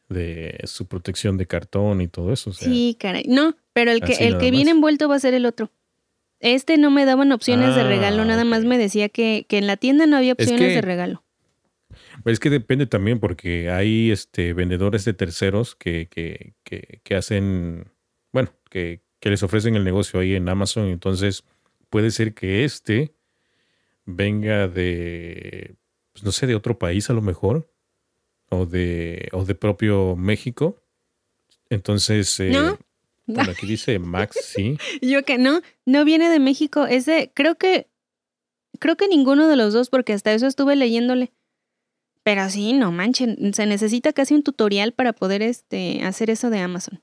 [0.09, 2.53] de su protección de cartón y todo eso.
[2.53, 3.25] sí, caray.
[3.27, 5.71] No, pero el que, el que viene envuelto va a ser el otro.
[6.41, 9.67] Este no me daban opciones de regalo, nada ah, más me decía que, que, en
[9.67, 11.25] la tienda no había opciones de regalo.
[12.25, 16.55] Es que depende también porque hay este, vendedores de terceros que, que,
[17.03, 17.91] que, hacen,
[18.33, 20.87] bueno, que, que, les ofrecen el negocio ahí en Amazon.
[20.87, 21.45] Entonces
[21.91, 23.15] puede ser que este
[24.05, 25.77] venga de,
[26.13, 27.71] pues no sé, de otro país a lo mejor,
[28.49, 30.83] o de, o de propio México.
[31.69, 32.79] Entonces, eh, ¿No?
[33.27, 34.79] bueno, aquí dice Max, sí.
[35.03, 37.89] Yo que no, no viene de México, es de, creo que,
[38.79, 41.31] creo que ninguno de los dos, porque hasta eso estuve leyéndole.
[42.29, 46.59] Pero sí, no manchen, se necesita casi un tutorial para poder este, hacer eso de
[46.59, 47.01] Amazon.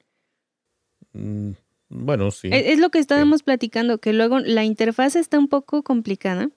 [1.13, 1.53] Mm,
[1.89, 2.49] bueno, sí.
[2.51, 6.51] E, es, lo que estábamos platicando, que luego la interfaz está un poco complicada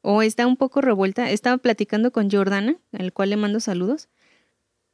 [0.00, 1.30] o está un poco revuelta.
[1.30, 4.08] Estaba platicando con Jordana, al cual le mando saludos,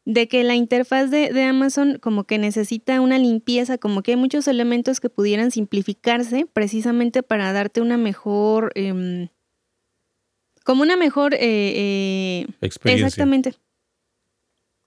[0.05, 4.49] de que la interfaz de, Amazon como que necesita una limpieza, como que hay muchos
[4.49, 8.73] elementos que pudieran simplificarse precisamente para darte una mejor...
[8.75, 9.29] Em,
[10.65, 13.07] como una mejor eh, eh, experiencia.
[13.07, 13.55] Exactamente.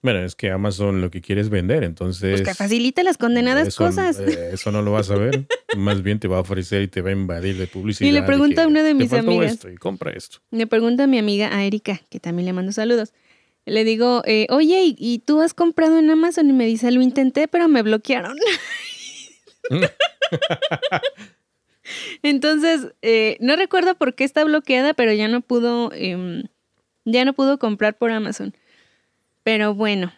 [0.01, 2.41] Bueno, es que Amazon lo que quiere es vender, entonces.
[2.41, 4.19] Pues que facilita las condenadas cosas.
[4.19, 5.47] Eh, eso no lo vas a ver.
[5.77, 8.09] Más bien te va a ofrecer y te va a invadir de publicidad.
[8.09, 9.53] Y le pregunta a una de mis amigas.
[9.53, 10.39] Esto y compra esto.
[10.51, 13.13] Le pregunta a mi amiga a Erika, que también le mando saludos.
[13.65, 16.49] Le digo, oye, ¿y, ¿y, tú has comprado en Amazon?
[16.49, 18.35] Y me dice, lo intenté, pero me bloquearon.
[22.23, 26.43] Entonces, eh, no recuerdo por qué está bloqueada, pero ya no pudo, em,
[27.05, 28.53] ya no pudo comprar por Amazon.
[29.43, 30.11] Pero bueno,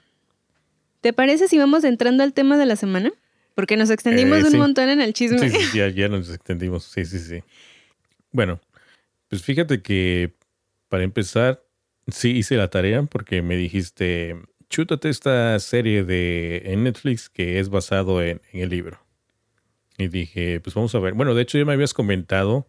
[1.01, 3.11] ¿Te parece si vamos entrando al tema de la semana?
[3.55, 5.39] Porque nos extendimos Eh, un montón en el chisme.
[5.39, 6.83] Sí, sí, sí, ya, ya nos extendimos.
[6.83, 7.43] Sí, sí, sí.
[8.31, 8.59] Bueno,
[9.29, 10.33] pues fíjate que
[10.89, 11.63] para empezar,
[12.07, 14.35] sí hice la tarea porque me dijiste,
[14.69, 18.99] chútate esta serie de en Netflix que es basado en, en el libro.
[19.99, 21.13] Y dije, pues vamos a ver.
[21.13, 22.65] Bueno, de hecho ya me habías comentado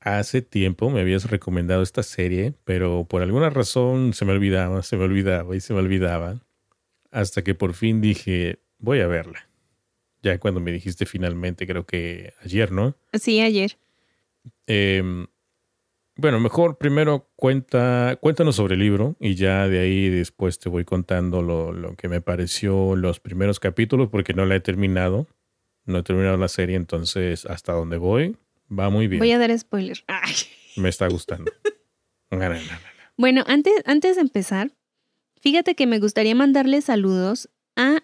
[0.00, 4.98] hace tiempo, me habías recomendado esta serie, pero por alguna razón se me olvidaba, se
[4.98, 6.40] me olvidaba y se me olvidaba.
[7.10, 9.48] Hasta que por fin dije, voy a verla.
[10.22, 12.96] Ya cuando me dijiste finalmente, creo que ayer, ¿no?
[13.14, 13.78] Sí, ayer.
[14.66, 15.26] Eh,
[16.16, 20.84] bueno, mejor primero cuenta, cuéntanos sobre el libro y ya de ahí después te voy
[20.84, 25.26] contando lo, lo que me pareció los primeros capítulos porque no la he terminado.
[25.84, 28.36] No he terminado la serie, entonces hasta donde voy
[28.70, 29.18] va muy bien.
[29.18, 30.04] Voy a dar spoiler.
[30.06, 30.34] Ay.
[30.76, 31.52] Me está gustando.
[33.16, 34.72] Bueno, antes, antes de empezar,
[35.40, 38.02] fíjate que me gustaría mandarle saludos a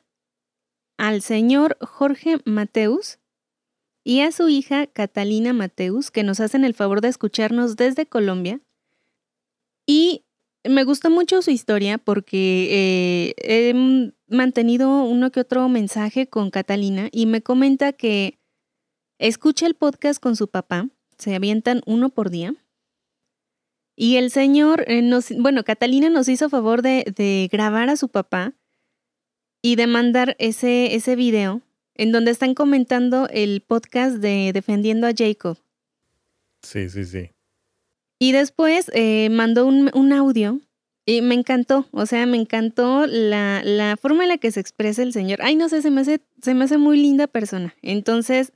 [0.98, 3.18] al señor Jorge Mateus
[4.04, 8.60] y a su hija Catalina Mateus, que nos hacen el favor de escucharnos desde Colombia.
[9.86, 10.24] Y
[10.64, 17.08] me gusta mucho su historia porque eh, he mantenido uno que otro mensaje con Catalina
[17.12, 18.38] y me comenta que
[19.18, 22.54] escucha el podcast con su papá, se avientan uno por día.
[23.96, 28.08] Y el señor, eh, nos, bueno, Catalina nos hizo favor de, de grabar a su
[28.08, 28.54] papá
[29.60, 31.62] y de mandar ese, ese video
[31.94, 35.58] en donde están comentando el podcast de Defendiendo a Jacob.
[36.62, 37.30] Sí, sí, sí.
[38.18, 40.60] Y después eh, mandó un, un audio
[41.06, 45.02] y me encantó, o sea, me encantó la, la forma en la que se expresa
[45.02, 45.38] el señor.
[45.42, 47.74] Ay, no sé, se me hace, se me hace muy linda persona.
[47.80, 48.52] Entonces,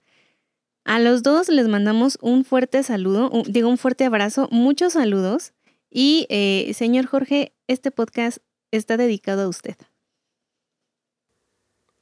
[0.84, 5.52] a los dos les mandamos un fuerte saludo, un- digo un fuerte abrazo, muchos saludos.
[5.90, 8.38] Y, eh, señor Jorge, este podcast
[8.72, 9.76] está dedicado a usted.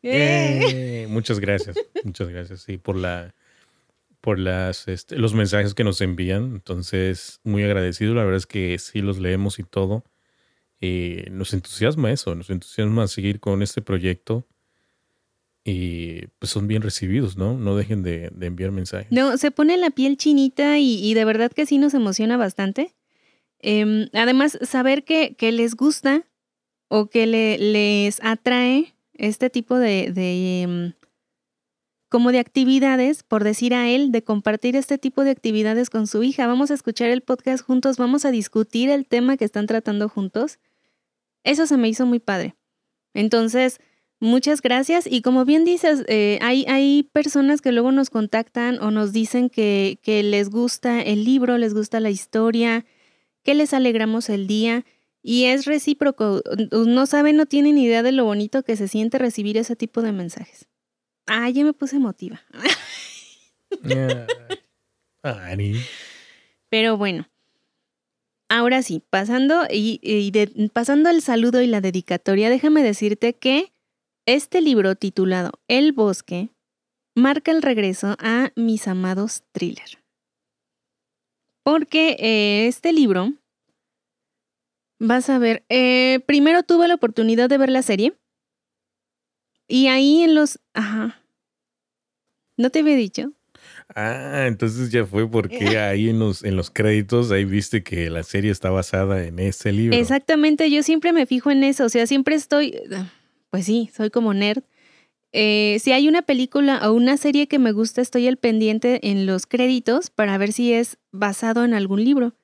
[0.03, 3.35] Eh, muchas gracias, muchas gracias, sí, por la,
[4.21, 6.55] por las, este, los mensajes que nos envían.
[6.55, 8.15] Entonces, muy agradecido.
[8.15, 10.05] La verdad es que sí los leemos y todo.
[10.81, 14.47] Y nos entusiasma eso, nos entusiasma seguir con este proyecto.
[15.63, 17.55] Y pues son bien recibidos, ¿no?
[17.55, 19.13] No dejen de, enviar mensajes.
[19.13, 22.95] No, se pone la piel chinita y, de verdad que sí nos emociona bastante.
[23.59, 26.25] Em, además, saber que, que les gusta
[26.89, 30.93] o que le- les atrae este tipo de, de, em,
[32.11, 36.23] como de actividades, por decir a él, de compartir este tipo de actividades con su
[36.23, 36.47] hija.
[36.47, 40.59] Vamos a escuchar el podcast juntos, vamos a discutir el tema que están tratando juntos.
[41.45, 42.57] Eso se me hizo muy padre.
[43.15, 43.81] Entonces,
[44.23, 45.07] Muchas gracias.
[45.11, 49.49] Y como bien dices, eh, hay, hay personas que luego nos contactan o nos dicen
[49.49, 52.85] que, que les gusta el libro, les gusta la historia,
[53.43, 54.85] que les alegramos el día.
[55.23, 56.43] Y es recíproco.
[56.71, 60.13] No saben, no tienen idea de lo bonito que se siente recibir ese tipo de
[60.13, 60.70] mensajes.
[61.27, 62.41] Ah, ya me puse emotiva.
[66.69, 67.27] Pero bueno.
[68.49, 73.73] Ahora sí, pasando, y, y de- pasando el saludo y la dedicatoria, déjame decirte que
[74.27, 76.51] este libro titulado El bosque
[77.15, 80.03] marca el regreso a mis amados thriller.
[81.63, 83.35] Porque eh, este libro,
[84.99, 88.15] vas a ver, eh, primero tuve la oportunidad de ver la serie
[89.71, 90.59] y ahí en los...
[90.75, 91.23] Ajá.
[92.57, 93.33] ¿No te había dicho?
[93.95, 98.23] Ah, entonces ya fue porque ahí en los, en los créditos, ahí viste que la
[98.23, 99.97] serie está basada en ese libro.
[99.97, 102.75] Exactamente, yo siempre me fijo en eso, o sea, siempre estoy,
[103.51, 104.63] pues sí, soy como nerd.
[105.33, 109.27] Eh, si hay una película o una serie que me gusta, estoy al pendiente en
[109.27, 112.35] los créditos para ver si es basado en algún libro.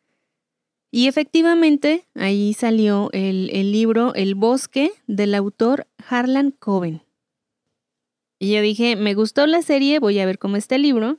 [0.93, 7.06] Y efectivamente, ahí salió el, el libro El bosque del autor Harlan Coben.
[8.39, 11.19] Y yo dije, me gustó la serie, voy a ver cómo está el libro.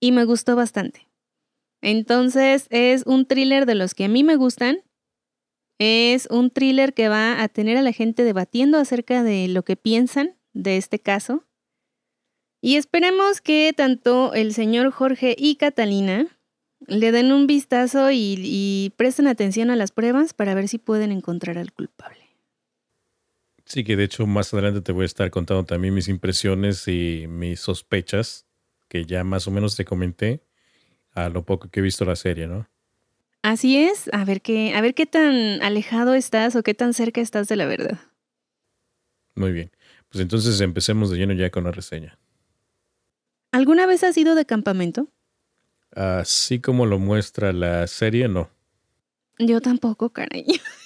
[0.00, 1.08] Y me gustó bastante.
[1.80, 4.78] Entonces es un thriller de los que a mí me gustan.
[5.78, 9.76] Es un thriller que va a tener a la gente debatiendo acerca de lo que
[9.76, 11.44] piensan de este caso.
[12.62, 16.26] Y esperemos que tanto el señor Jorge y Catalina
[16.86, 21.12] le den un vistazo y, y presten atención a las pruebas para ver si pueden
[21.12, 22.23] encontrar al culpable.
[23.64, 27.26] Sí, que de hecho más adelante te voy a estar contando también mis impresiones y
[27.28, 28.46] mis sospechas,
[28.88, 30.42] que ya más o menos te comenté
[31.12, 32.68] a lo poco que he visto la serie, ¿no?
[33.42, 37.20] Así es, a ver qué, a ver qué tan alejado estás o qué tan cerca
[37.20, 37.98] estás de la verdad.
[39.34, 39.70] Muy bien.
[40.08, 42.18] Pues entonces empecemos de lleno ya con la reseña.
[43.52, 45.08] ¿Alguna vez has ido de campamento?
[45.92, 48.50] Así como lo muestra la serie, no.
[49.38, 50.46] Yo tampoco, caray.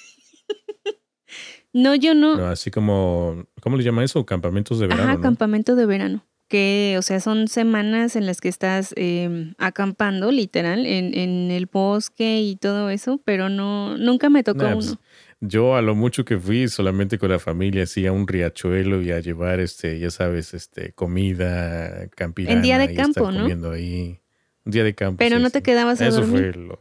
[1.79, 2.45] No, yo no.
[2.47, 4.25] así como, ¿cómo le llama eso?
[4.25, 5.11] Campamentos de verano.
[5.11, 6.25] Ajá, campamento de verano.
[6.47, 11.67] Que, o sea, son semanas en las que estás em, acampando, literal, en, en, el
[11.67, 14.99] bosque y todo eso, pero no, nunca me tocó pues, uno.
[15.41, 19.11] Yo a lo mucho que fui solamente con la familia, así a un riachuelo y
[19.11, 22.55] a llevar, este, ya sabes, este, comida campirana.
[22.55, 23.41] En día de campo, ¿no?
[23.41, 24.19] Comiendo ahí.
[24.65, 25.17] Un día de campo.
[25.19, 26.53] Pero no te quedabas a Eso dormir.
[26.53, 26.79] fue lo...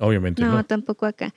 [0.00, 0.52] Obviamente no.
[0.52, 1.32] No, tampoco acá.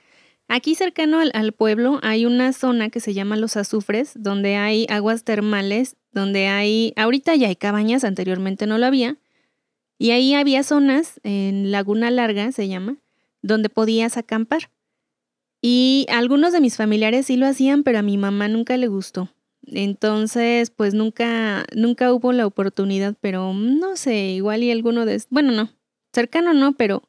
[0.50, 5.22] Aquí cercano al, pueblo hay una zona que se llama Los Azufres, donde hay aguas
[5.22, 9.18] termales, donde hay, ahorita ya hay cabañas, anteriormente no lo había,
[9.98, 12.96] y ahí había zonas, en Laguna Larga se llama,
[13.42, 14.70] donde podías acampar.
[15.60, 19.28] Y algunos de mis familiares sí lo hacían, pero a mi mamá nunca le gustó.
[19.66, 25.20] Entonces, pues nunca, nunca hubo la oportunidad, pero no sé, igual y alguno de...
[25.28, 25.68] Bueno, no,
[26.12, 27.02] cercano no, pero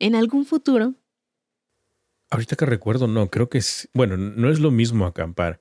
[0.00, 0.94] en algún futuro.
[2.32, 3.88] Ahorita que recuerdo, no, creo que sí.
[3.92, 5.60] Bueno, no es lo mismo acampar.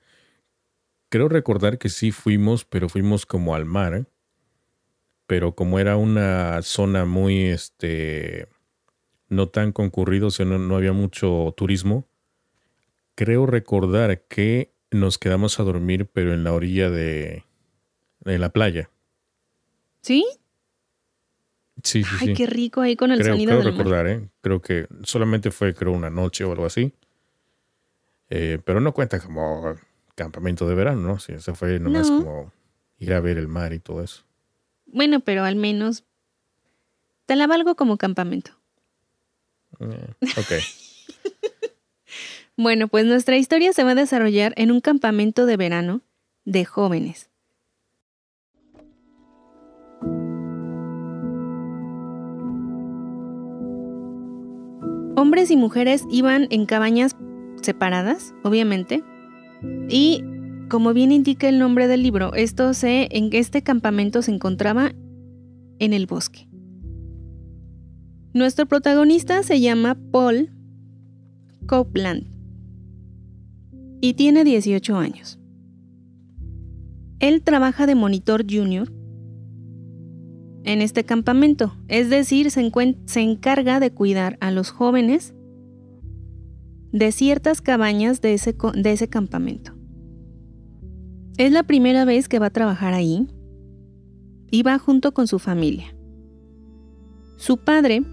[1.10, 4.08] Creo recordar que sí fuimos, pero fuimos como al mar.
[5.28, 8.48] Pero como era una zona muy, este,
[9.28, 12.08] no tan concurrido, o sea, no, había mucho turismo.
[13.16, 17.44] Creo recordar que nos quedamos a dormir, pero en la orilla de,
[18.22, 18.90] de la playa.
[20.00, 20.26] ¿Sí?
[21.84, 24.30] Sí, sí, Ay, qué rico ahí con el sonido creo recordar, ¿eh?
[24.42, 26.94] Creo que solamente fue, creo, una noche o algo así.
[28.30, 29.76] Eh, pero no cuenta como
[30.16, 31.20] campamento de verano, ¿no?
[31.20, 32.52] Sí, eso fue nomás como
[33.00, 34.24] ir a ver el mar y todo eso.
[34.86, 36.06] Bueno, pero al menos
[37.26, 38.52] te la valgo como campamento.
[39.80, 40.52] Eh, ok.
[42.58, 46.02] bueno, pues nuestra historia se va a desarrollar en un campamento de verano
[46.46, 47.31] de jóvenes.
[55.16, 57.16] Hombres y mujeres iban en cabañas
[57.62, 59.04] separadas, obviamente,
[59.90, 60.24] y
[60.70, 64.94] como bien indica el nombre del libro, esto se, en este campamento se encontraba
[65.80, 66.48] en el bosque.
[68.34, 70.50] Nuestro protagonista se llama Paul
[71.68, 72.28] Copeland
[74.00, 75.40] y tiene 18 años.
[77.20, 78.92] Él trabaja de monitor junior
[80.64, 82.72] en este campamento, es decir, se,
[83.16, 85.34] encarga de cuidar a los jóvenes
[86.92, 89.74] de ciertas cabañas de ese, de ese campamento.
[91.38, 93.28] Es la primera vez que va a trabajar ahí
[94.52, 95.96] y va junto con su familia.
[97.38, 98.04] Su padre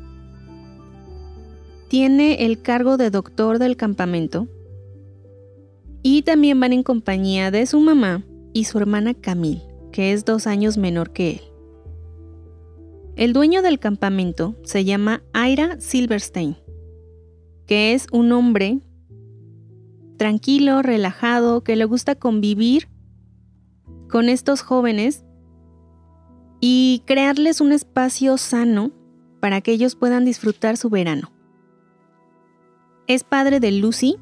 [1.89, 4.49] tiene el cargo de doctor del campamento
[6.03, 10.47] y también van en compañía de su mamá y su hermana Camille, que es dos
[10.47, 11.41] años menor que él.
[13.19, 16.57] El dueño del campamento se llama Ira Silverstein,
[17.67, 18.79] que es un hombre
[20.17, 22.87] tranquilo, relajado, que le gusta convivir
[24.09, 25.25] con estos jóvenes
[26.61, 28.93] y crearles un espacio sano
[29.41, 31.33] para que ellos puedan disfrutar su verano.
[33.09, 34.17] Es padre de Lucy,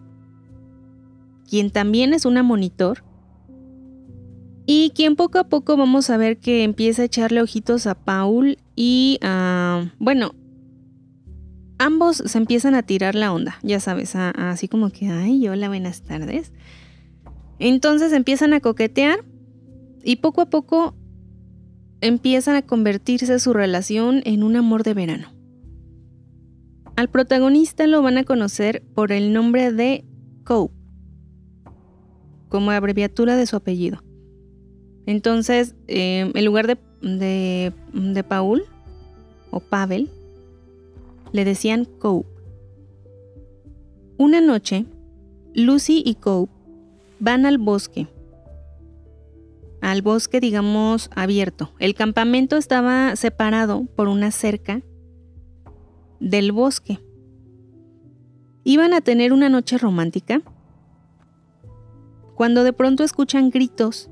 [1.47, 3.05] quien también es una monitor,
[4.67, 8.59] y quien poco a poco vamos a ver que empieza a echarle ojitos a Paul
[8.75, 9.93] y a...
[10.01, 10.35] Bueno,
[11.79, 16.03] ambos se empiezan a tirar la onda, ya sabes, así como que, ay, hola, buenas
[16.03, 16.53] tardes.
[17.61, 19.21] Entonces empiezan a coquetear
[20.03, 20.97] y poco a poco
[22.01, 25.33] empiezan a convertirse su relación en un amor de verano.
[26.97, 30.05] Al protagonista lo van a conocer por el nombre de
[30.45, 30.75] Cope,
[32.49, 34.06] como abreviatura de su apellido.
[35.07, 38.65] Entonces, em, en lugar de, de, de, Paul
[39.51, 40.11] o Pavel,
[41.33, 42.29] le decían Cope.
[44.19, 44.85] Una noche,
[45.55, 46.53] Lucy y Cope
[47.21, 48.09] van al bosque.
[49.81, 51.73] Al bosque, digamos, abierto.
[51.79, 54.83] El campamento estaba separado por una cerca
[56.19, 56.99] del bosque.
[58.65, 60.43] Iban a tener una noche romántica
[62.35, 64.11] cuando de pronto escuchan gritos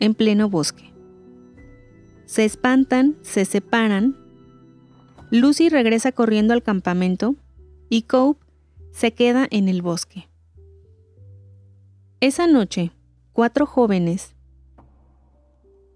[0.00, 0.92] en pleno bosque.
[2.26, 4.16] Se espantan, se separan.
[5.30, 7.36] Lucy regresa corriendo al campamento
[7.88, 8.44] y Cope
[8.92, 10.28] se queda en el bosque.
[12.20, 12.92] Esa noche,
[13.32, 14.34] cuatro jóvenes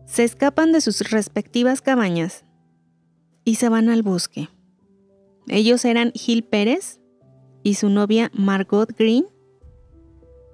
[0.06, 2.44] se escapan de sus respectivas cabañas
[3.44, 4.48] y se van al bosque.
[5.48, 7.00] Ellos eran Gil Pérez
[7.62, 9.26] y su novia Margot Green,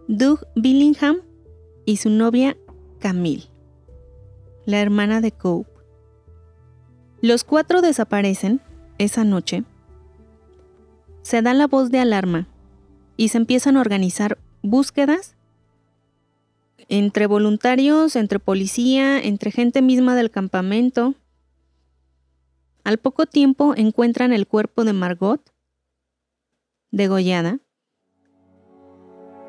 [0.06, 1.18] Doug Billingham
[1.84, 2.56] y su novia
[2.98, 3.48] Camille,
[4.66, 5.70] la hermana de Cope.
[7.20, 8.60] Los cuatro desaparecen
[8.98, 9.64] esa noche.
[11.22, 12.48] Se da la voz de alarma
[13.16, 15.36] y se empiezan a organizar búsquedas
[16.88, 21.14] entre voluntarios, entre policía, entre gente misma del campamento.
[22.84, 25.52] Al poco tiempo encuentran el cuerpo de Margot,
[26.90, 27.58] degollada,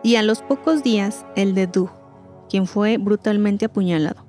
[0.03, 1.91] y a los pocos días el de Doug,
[2.49, 4.25] quien fue brutalmente apuñalado.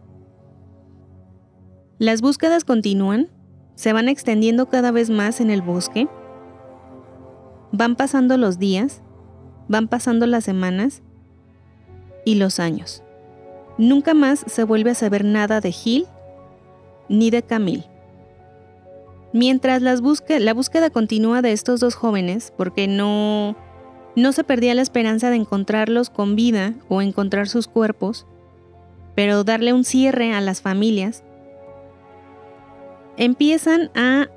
[1.98, 3.28] Las búsquedas continúan,
[3.74, 6.08] se van extendiendo cada vez más en el bosque,
[7.72, 9.02] van pasando los días,
[9.68, 11.02] van pasando las semanas
[12.24, 13.02] y los años.
[13.78, 16.06] Nunca más se vuelve a saber nada de Gil
[17.08, 17.86] ni de Camille.
[19.32, 23.56] Mientras la búsqueda continúa de estos dos jóvenes, porque no,
[24.16, 28.26] no se perdía la esperanza de encontrarlos con vida o encontrar sus cuerpos,
[29.14, 31.24] pero darle un cierre a las familias,
[33.16, 34.28] empiezan a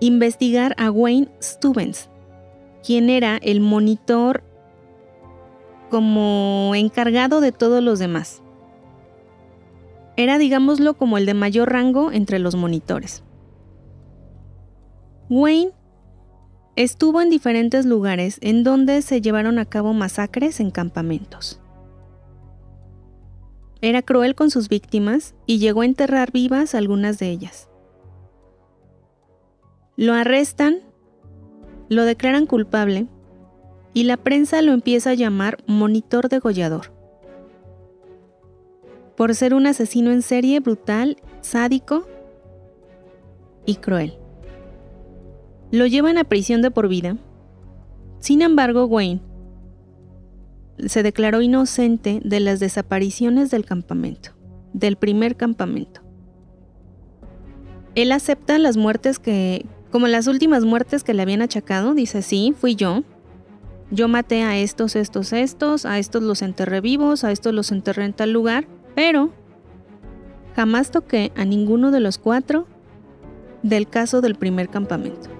[0.00, 2.08] investigar a Wayne Stubens,
[2.84, 4.42] quien era el monitor
[5.90, 8.42] como encargado de todos los demás.
[10.16, 13.22] Era, digámoslo, como el de mayor rango entre los monitores.
[15.28, 15.72] Wayne
[16.76, 21.60] estuvo en diferentes lugares en donde se llevaron a cabo masacres en campamentos.
[23.80, 27.68] Era cruel con sus víctimas y llegó a enterrar vivas algunas de ellas.
[29.96, 30.80] Lo arrestan,
[31.88, 33.06] lo declaran culpable
[33.94, 36.92] y la prensa lo empieza a llamar monitor degollador.
[39.16, 42.06] Por ser un asesino en serie brutal, sádico
[43.64, 44.18] y cruel.
[45.76, 47.18] Lo llevan a prisión de por vida.
[48.18, 49.20] Sin embargo, Wayne
[50.86, 54.30] se declaró inocente de las desapariciones del campamento,
[54.72, 56.00] del primer campamento.
[57.94, 62.54] Él acepta las muertes que, como las últimas muertes que le habían achacado, dice, sí,
[62.58, 63.02] fui yo,
[63.90, 68.06] yo maté a estos, estos, estos, a estos los enterré vivos, a estos los enterré
[68.06, 69.30] en tal lugar, pero
[70.54, 72.66] jamás toqué a ninguno de los cuatro
[73.62, 75.35] del caso del primer campamento.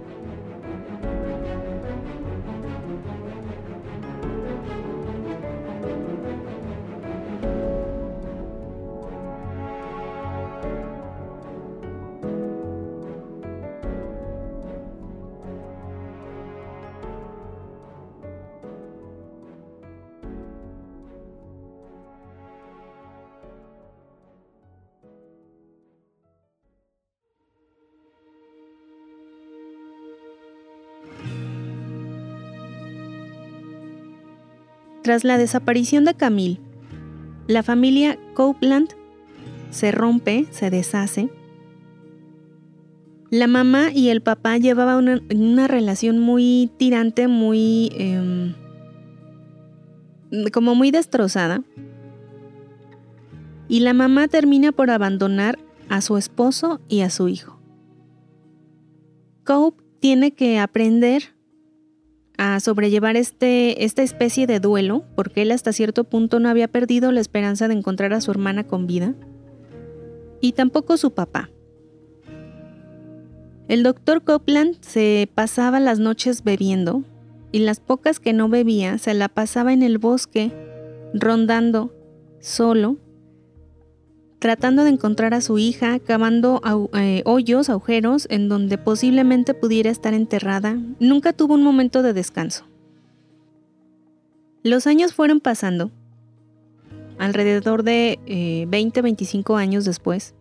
[35.07, 36.59] Tras la desaparición de Camille,
[37.47, 38.89] la familia Copeland
[39.71, 41.31] se rompe, se deshace.
[43.31, 47.93] La mamá y el papá llevaban una, relación muy tirante, muy...
[47.95, 48.55] Em,
[50.53, 51.63] como muy destrozada.
[53.69, 55.57] Y la mamá termina por abandonar
[55.89, 57.61] a su esposo y a su hijo.
[59.45, 61.36] Cope tiene que aprender
[62.39, 67.12] a sobrellevar este, esta especie de duelo, porque él hasta cierto punto no había perdido
[67.12, 69.14] la esperanza de encontrar a su hermana con vida,
[70.41, 71.51] y tampoco su papá.
[73.68, 77.03] El doctor Copeland se pasaba las noches bebiendo,
[77.53, 80.53] y las pocas que no bebía se la pasaba en el bosque,
[81.14, 81.95] rondando,
[82.41, 82.99] solo,
[84.39, 86.61] tratando de encontrar a su hija, cavando
[86.95, 92.66] eh, hoyos, agujeros en donde posiblemente pudiera estar enterrada, nunca tuvo un momento de descanso.
[94.62, 95.91] Los años fueron pasando,
[97.18, 98.18] alrededor de
[98.68, 100.34] 20-25 eh, años después.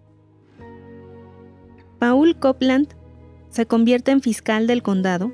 [2.00, 2.90] Paul Copland
[3.50, 5.32] se convierte en fiscal del condado,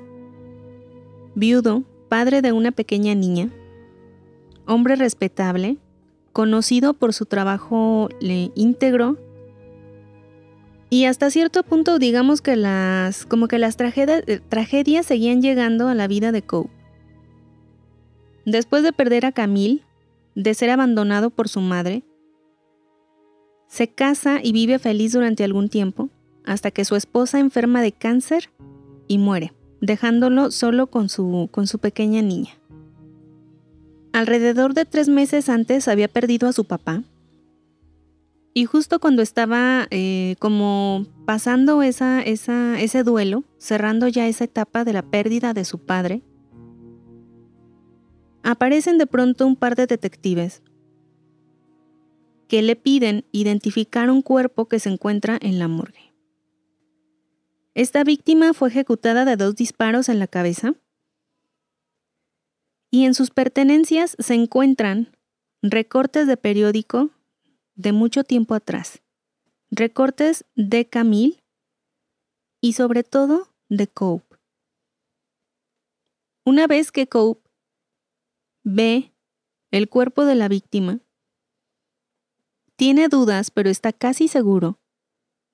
[1.34, 3.50] viudo, padre de una pequeña niña,
[4.66, 5.78] hombre respetable,
[6.32, 9.18] conocido por su trabajo íntegro.
[10.90, 15.94] Y hasta cierto punto, digamos que las, como que las eh, tragedias, seguían llegando a
[15.94, 16.68] la vida de Coe.
[18.44, 19.84] Después de perder a Camille,
[20.34, 22.04] de ser abandonado por su madre,
[23.68, 26.10] se casa y vive feliz durante algún tiempo,
[26.44, 28.50] hasta que su esposa enferma de cáncer
[29.08, 32.58] y muere, dejándolo solo con su, con su pequeña niña.
[34.12, 37.02] Alrededor de tres meses antes había perdido a su papá.
[38.54, 44.92] Y justo cuando estaba eh, como pasando esa, ese duelo, cerrando ya esa etapa de
[44.92, 46.22] la pérdida de su padre,
[48.42, 50.62] aparecen de pronto un par de detectives
[52.48, 56.12] que le piden identificar un cuerpo que se encuentra en la morgue.
[57.74, 60.74] Esta víctima fue ejecutada de dos disparos en la cabeza
[62.94, 65.16] Y en sus pertenencias se encuentran
[65.62, 67.10] recortes de periódico
[67.74, 69.02] de mucho tiempo atrás,
[69.70, 71.42] recortes de Camille
[72.60, 74.36] y sobre todo de Cope.
[76.44, 77.48] Una vez que Cope
[78.62, 79.14] ve
[79.70, 81.00] el cuerpo de la víctima,
[82.76, 84.78] tiene dudas, pero está casi seguro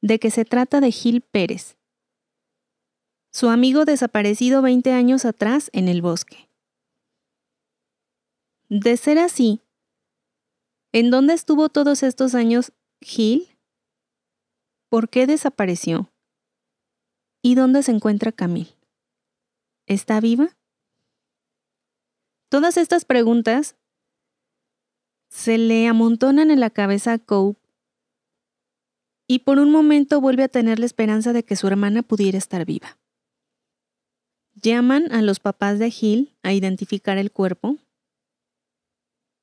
[0.02, 1.76] de que se trata de Gil Pérez,
[3.32, 6.47] su amigo desaparecido 20 años atrás en el bosque.
[8.70, 9.62] De ser así,
[10.92, 13.48] ¿en dónde estuvo todos estos años Gil?
[14.90, 16.12] ¿Por qué desapareció?
[17.40, 18.76] ¿Y dónde se encuentra Camille?
[19.86, 20.58] ¿Está viva?
[22.50, 23.76] Todas estas preguntas
[25.30, 27.60] se le amontonan en la cabeza a Cope
[29.26, 32.66] y por un momento vuelve a tener la esperanza de que su hermana pudiera estar
[32.66, 32.98] viva.
[34.54, 37.78] Llaman a los papás de Gil a identificar el cuerpo,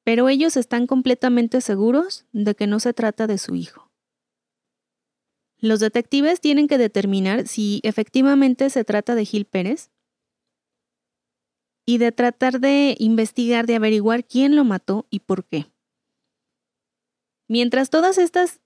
[0.05, 3.91] pero ellos están completamente seguros de que no se trata de su hijo.
[5.57, 9.89] Los detectives tienen que determinar si efectivamente se trata de Gil Pérez
[11.87, 15.65] y de tratar de investigar, de averiguar quién lo mató y por qué.
[17.47, 18.61] Mientras todas estas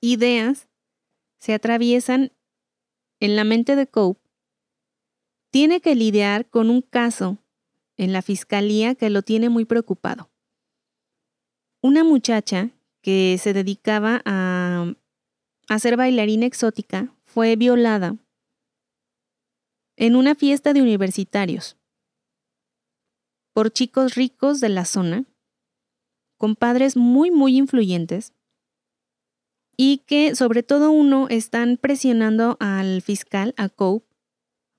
[0.00, 0.68] ideas
[1.38, 2.32] se atraviesan
[3.20, 4.20] en la mente de Cope,
[5.52, 7.38] tiene que lidiar con un caso
[7.96, 10.28] en la fiscalía que lo tiene muy preocupado.
[11.86, 12.70] Una muchacha
[13.00, 14.92] que se dedicaba a,
[15.68, 18.16] a ser bailarina exótica fue violada
[19.96, 21.76] en una fiesta de universitarios
[23.52, 25.26] por chicos ricos de la zona,
[26.38, 28.32] con padres muy, muy influyentes,
[29.76, 34.12] y que sobre todo uno están presionando al fiscal, a Cope,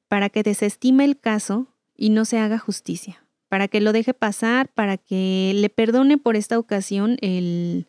[0.10, 4.74] para que desestime el caso y no se haga justicia, para que lo deje pasar,
[4.74, 7.88] para que le perdone por esta ocasión el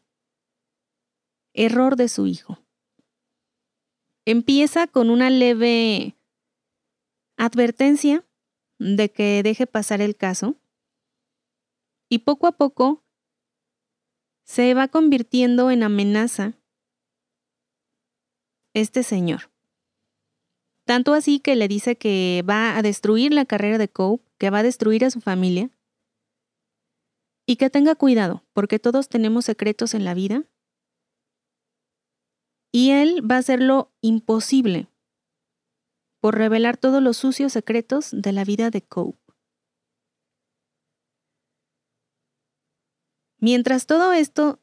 [1.55, 2.59] error de su hijo.
[4.25, 6.17] Empieza con una leve
[7.37, 8.25] advertencia
[8.79, 10.57] de que deje pasar el caso
[12.09, 13.05] y poco a poco
[14.45, 16.55] se va convirtiendo en amenaza
[18.75, 19.51] este señor.
[20.85, 24.61] Tanto así que le dice que va a destruir la carrera de Cope, que va
[24.61, 25.71] a destruir a su familia
[27.47, 30.45] y que tenga cuidado, porque todos tenemos secretos en la vida
[32.73, 34.89] y él va a hacer lo imposible
[36.21, 39.19] por revelar todos los sucios secretos de la vida de Cope.
[43.41, 44.61] Mientras todo esto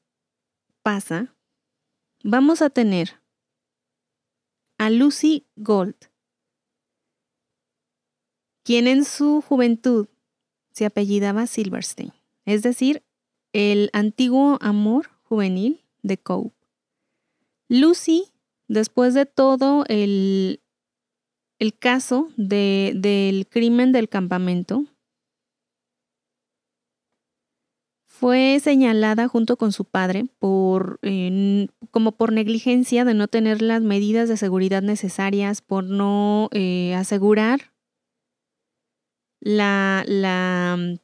[0.83, 1.35] pasa,
[2.23, 3.21] vamos a tener
[4.77, 5.95] a Lucy Gold,
[8.65, 10.07] quien en su juventud
[10.71, 12.11] se apellidaba Silverstein,
[12.45, 13.03] es decir,
[13.53, 16.51] el antiguo amor juvenil de Cope.
[17.69, 18.33] Lucy,
[18.67, 20.61] después de todo el,
[21.59, 24.83] el caso del crimen del campamento,
[28.07, 30.99] fue señalada junto con su padre por
[31.91, 37.74] como por negligencia de no tener las medidas de seguridad necesarias, por no eh, asegurar
[39.45, 40.97] la, la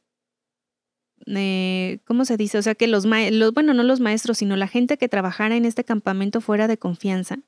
[1.26, 2.58] eh, ¿cómo se dice?
[2.58, 5.64] O sea, que los, los, bueno, no los maestros, sino la gente que trabajara en
[5.64, 7.38] este campamento fuera de confianza.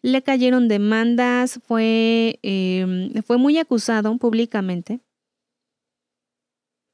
[0.00, 5.00] Le cayeron demandas, fue, em, fue muy acusado públicamente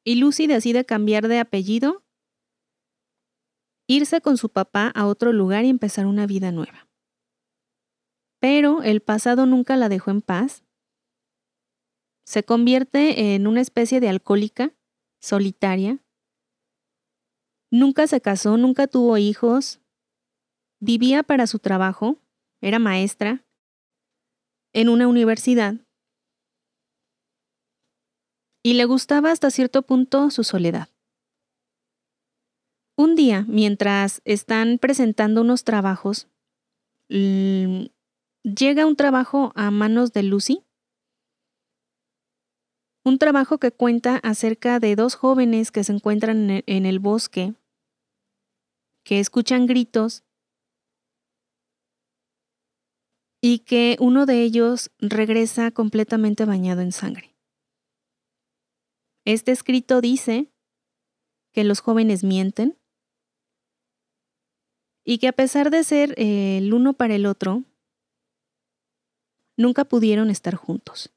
[0.04, 2.04] y Lucy decide cambiar de apellido,
[3.86, 6.88] irse con su papá a otro lugar y empezar una vida nueva.
[8.40, 10.63] Pero el pasado nunca la dejó en paz.
[12.24, 14.72] Se convierte en una especie de alcohólica,
[15.20, 15.98] solitaria.
[17.70, 19.80] Nunca se casó, nunca tuvo hijos.
[20.80, 22.18] Vivía para su trabajo,
[22.60, 23.44] era maestra
[24.72, 25.76] en una universidad
[28.62, 30.88] y le gustaba hasta cierto punto su soledad.
[32.96, 36.28] Un día, mientras están presentando unos trabajos,
[37.08, 40.62] llega un trabajo a manos de Lucy.
[43.04, 47.54] Un trabajo que cuenta acerca de dos jóvenes que se encuentran en el bosque,
[49.04, 50.24] que escuchan gritos
[53.42, 57.36] y que uno de ellos regresa completamente bañado en sangre.
[59.26, 60.50] Este escrito dice
[61.52, 62.78] que los jóvenes mienten
[65.04, 67.64] y que a pesar de ser eh, el uno para el otro,
[69.58, 71.12] nunca pudieron estar juntos.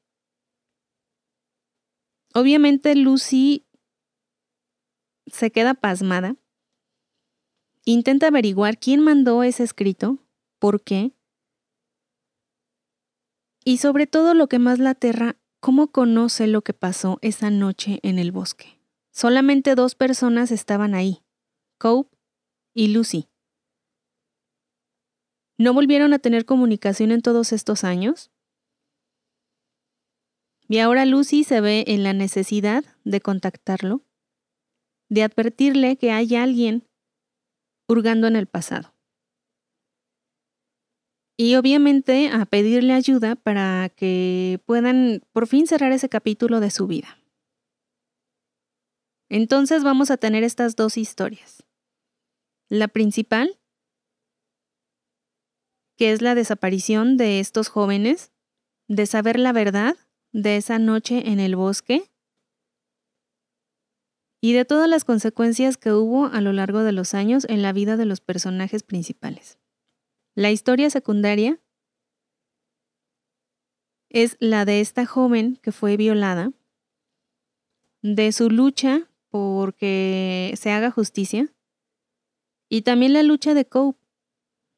[2.38, 3.66] Obviamente Lucy
[5.26, 6.36] se queda pasmada.
[7.84, 10.18] Intenta averiguar quién mandó ese escrito,
[10.60, 11.10] por qué.
[13.64, 17.98] Y sobre todo lo que más la aterra, cómo conoce lo que pasó esa noche
[18.04, 18.80] en el bosque.
[19.10, 21.24] Solamente dos personas estaban ahí,
[21.76, 22.16] Cope
[22.72, 23.26] y Lucy.
[25.58, 28.30] ¿No volvieron a tener comunicación en todos estos años?
[30.68, 34.02] Y ahora Lucy se ve en la necesidad de contactarlo,
[35.08, 36.86] de advertirle que hay alguien
[37.88, 38.94] hurgando en el pasado.
[41.38, 46.86] Y obviamente a pedirle ayuda para que puedan por fin cerrar ese capítulo de su
[46.86, 47.16] vida.
[49.30, 51.64] Entonces vamos a tener estas dos historias.
[52.68, 53.58] La principal,
[55.96, 58.32] que es la desaparición de estos jóvenes,
[58.88, 59.96] de saber la verdad
[60.32, 62.10] de esa noche en el bosque
[64.40, 67.72] y de todas las consecuencias que hubo a lo largo de los años en la
[67.72, 69.58] vida de los personajes principales.
[70.34, 71.60] La historia secundaria
[74.10, 76.52] es la de esta joven que fue violada,
[78.02, 81.52] de su lucha por que se haga justicia
[82.70, 83.98] y también la lucha de Cope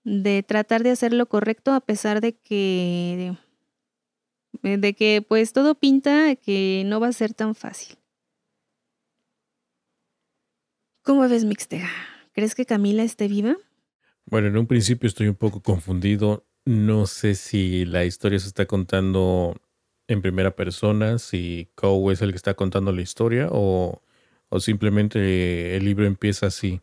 [0.05, 3.37] de tratar de hacer lo correcto a pesar de que
[4.63, 7.97] de que pues todo pinta que no va a ser tan fácil.
[11.03, 11.89] ¿Cómo ves, Mixtega?
[12.33, 13.57] ¿Crees que Camila esté viva?
[14.27, 16.45] Bueno, en un principio estoy un poco confundido.
[16.65, 19.57] No sé si la historia se está contando
[20.09, 24.03] en primera persona, si Coe es el que está contando la historia o,
[24.49, 26.81] o simplemente el libro empieza así,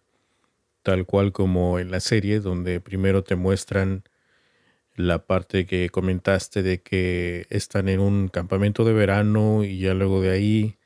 [0.82, 4.03] tal cual como en la serie, donde primero te muestran
[4.98, 10.22] la parte que comentaste de que están en un campamento de verano y ya luego
[10.22, 10.78] de ahí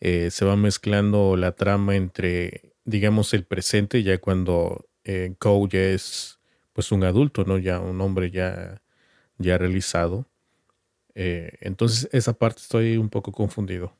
[0.00, 5.80] eh, se va mezclando la trama entre, digamos, el presente, ya cuando eh, Cole ya
[5.80, 6.38] es
[6.74, 7.58] pues un adulto, ¿no?
[7.58, 8.82] Ya un hombre ya,
[9.38, 10.26] ya realizado.
[11.14, 13.94] Eh, entonces esa parte estoy un poco confundido.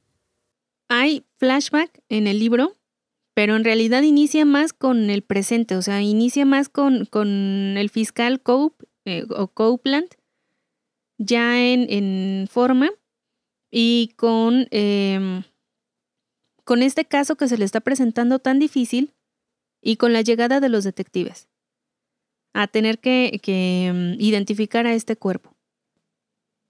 [0.89, 2.77] Hay flashback en el libro,
[3.33, 7.89] pero en realidad inicia más con el presente, o sea, inicia más con, con el
[7.89, 10.09] fiscal Cope eh, o Copeland
[11.19, 12.91] ya en, forma
[13.71, 15.43] y con, em,
[16.65, 19.15] con este caso que se le está presentando tan difícil
[19.83, 21.49] y con la llegada de los detectives
[22.55, 25.57] a tener que, que em, identificar a este cuerpo.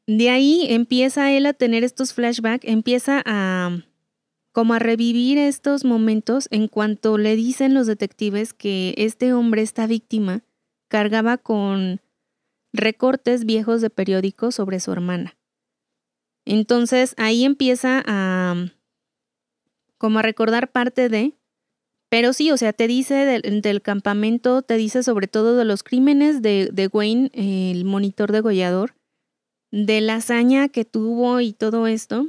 [0.06, 3.82] De ahí empieza él a tener estos flashbacks, empieza a
[4.52, 9.86] como a revivir estos momentos en cuanto le dicen los detectives que este hombre, esta
[9.86, 10.42] víctima,
[10.88, 12.00] cargaba con
[12.72, 15.36] recortes viejos de periódicos sobre su hermana.
[16.44, 18.54] Entonces ahí empieza a
[19.98, 21.34] como a recordar parte de,
[22.08, 26.40] pero sí, o sea, te dice del, campamento, te dice sobre todo de los crímenes
[26.40, 28.94] de, de Wayne, el monitor degollador,
[29.70, 32.28] de la hazaña que tuvo y todo esto,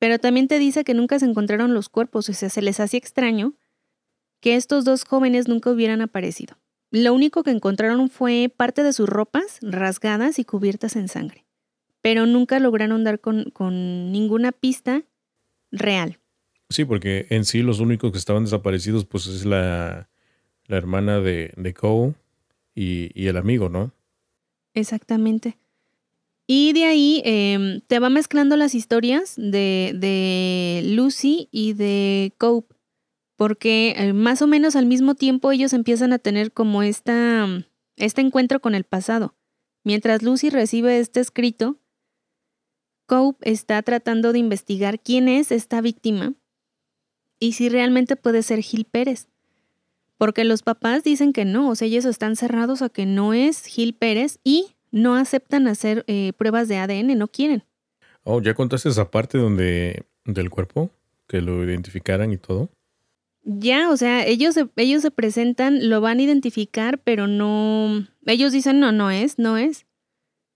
[0.00, 2.98] pero también te dice que nunca se encontraron los cuerpos, o sea, se les hacía
[2.98, 3.54] extraño
[4.40, 6.56] que estos dos jóvenes nunca hubieran aparecido.
[6.94, 11.44] Lo único que encontraron fue parte de sus ropas rasgadas y cubiertas en sangre,
[12.02, 15.02] pero nunca lograron dar con, ninguna pista
[15.72, 16.20] real.
[16.68, 20.08] Sí, porque en sí los únicos que estaban desaparecidos pues es la,
[20.68, 22.14] hermana de, de Cole
[22.76, 23.90] y, el amigo, ¿no?
[24.72, 25.58] Exactamente.
[26.46, 32.73] Y de ahí em, te va mezclando las historias de, de Lucy y de Cope
[33.36, 37.46] porque eh, más o menos al mismo tiempo ellos empiezan a tener como esta,
[37.96, 39.34] este encuentro con el pasado.
[39.82, 41.78] Mientras Lucy recibe este escrito,
[43.06, 46.34] Cope está tratando de investigar quién es esta víctima
[47.38, 49.28] y si realmente puede ser Gil Pérez.
[50.16, 53.66] Porque los papás dicen que no, o sea, ellos están cerrados a que no es
[53.66, 57.64] Gil Pérez y no aceptan hacer eh, pruebas de ADN, no quieren.
[58.22, 60.90] Oh, ¿ya contaste esa parte donde del cuerpo?
[61.26, 62.70] Que lo identificaran y todo.
[63.44, 68.06] Ya, o sea, ellos se, ellos se presentan, lo van a identificar, pero no.
[68.24, 69.86] Ellos dicen, no, no es, no es.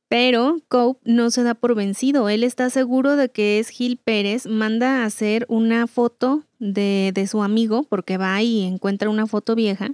[0.09, 2.30] Pero Cope no se da por vencido.
[2.30, 4.47] Él está seguro de que es Gil Pérez.
[4.47, 9.55] Manda a hacer una foto de, de su amigo, porque va y encuentra una foto
[9.55, 9.91] vieja,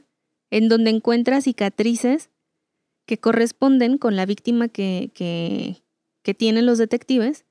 [0.50, 2.30] en donde encuentra cicatrices
[3.06, 5.82] que corresponden con la víctima que, que,
[6.22, 7.44] que tienen los detectives.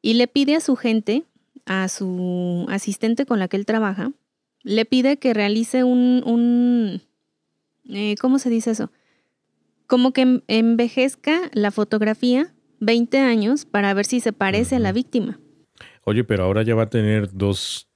[0.00, 1.24] Y le pide a su gente,
[1.64, 4.12] a su asistente con la que él trabaja,
[4.66, 7.00] le pide que realice un, un
[7.88, 8.90] eh, ¿cómo se dice eso?
[9.86, 15.38] Como que envejezca la fotografía 20 años para ver si se parece a la víctima.
[16.02, 17.88] Oye, pero ahora ya va a tener dos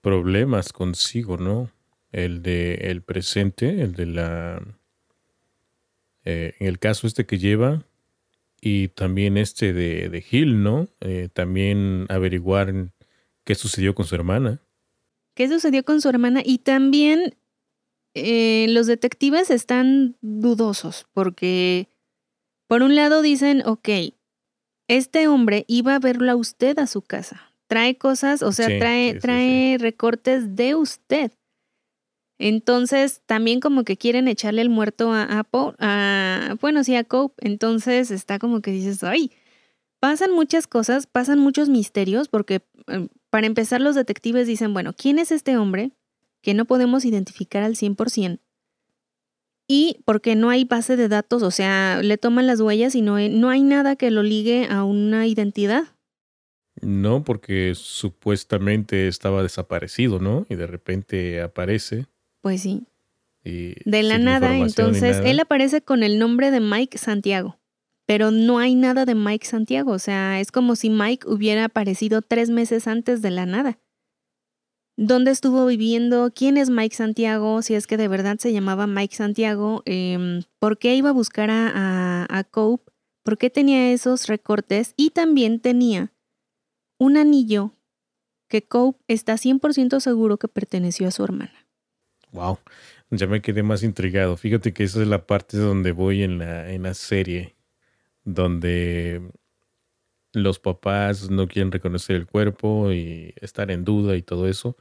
[0.00, 1.70] problemas consigo, ¿no?
[2.10, 4.62] El de el presente, el de la...
[6.24, 7.84] Eh, en el caso este que lleva,
[8.60, 10.88] y también este de, de Hill, ¿no?
[11.00, 12.90] Eh, también averiguar
[13.44, 14.60] qué sucedió con su hermana.
[15.34, 16.42] ¿Qué sucedió con su hermana?
[16.44, 17.36] Y también
[18.14, 21.88] eh, los detectives están dudosos porque,
[22.68, 23.88] por un lado, dicen, ok,
[24.88, 27.52] este hombre iba a verlo a usted a su casa.
[27.66, 31.32] Trae cosas, o sea, trae, trae recortes de usted.
[32.38, 35.46] Entonces, también como que quieren echarle el muerto a, a,
[35.78, 37.46] a, bueno, sí, a Cope.
[37.46, 39.30] Entonces, está como que dices, ay,
[40.00, 45.18] pasan muchas cosas, pasan muchos misterios, porque em, para empezar los detectives dicen, bueno, ¿quién
[45.18, 45.92] es este hombre
[46.42, 48.40] que no podemos identificar al 100%?
[49.66, 53.14] Y porque no hay base de datos, o sea, le toman las huellas y no
[53.14, 55.84] hay, no hay nada que lo ligue a una identidad.
[56.82, 60.44] No, porque supuestamente estaba desaparecido, ¿no?
[60.50, 62.04] Y de repente aparece.
[62.42, 62.84] Pues sí.
[63.44, 67.58] de la nada, entonces él aparece con el nombre de Mike Santiago,
[68.12, 72.20] pero no hay nada de Mike Santiago, o sea, es como si Mike hubiera aparecido
[72.20, 73.78] tres meses antes de la nada.
[74.98, 76.30] ¿Dónde estuvo viviendo?
[76.34, 77.62] ¿Quién es Mike Santiago?
[77.62, 81.48] Si es que de verdad se llamaba Mike Santiago, em, ¿por qué iba a buscar
[81.50, 82.92] a, a Cope?
[83.22, 84.92] ¿Por qué tenía esos recortes?
[84.98, 86.12] Y también tenía
[86.98, 87.72] un anillo
[88.46, 91.66] que Cope está 100% seguro que perteneció a su hermana.
[92.30, 92.58] Wow,
[93.08, 94.36] ya me quedé más intrigado.
[94.36, 97.56] Fíjate que esa es la parte donde voy en la, en la serie,
[98.24, 99.22] donde
[100.32, 104.76] los papás no quieren reconocer el cuerpo y estar en duda y todo eso.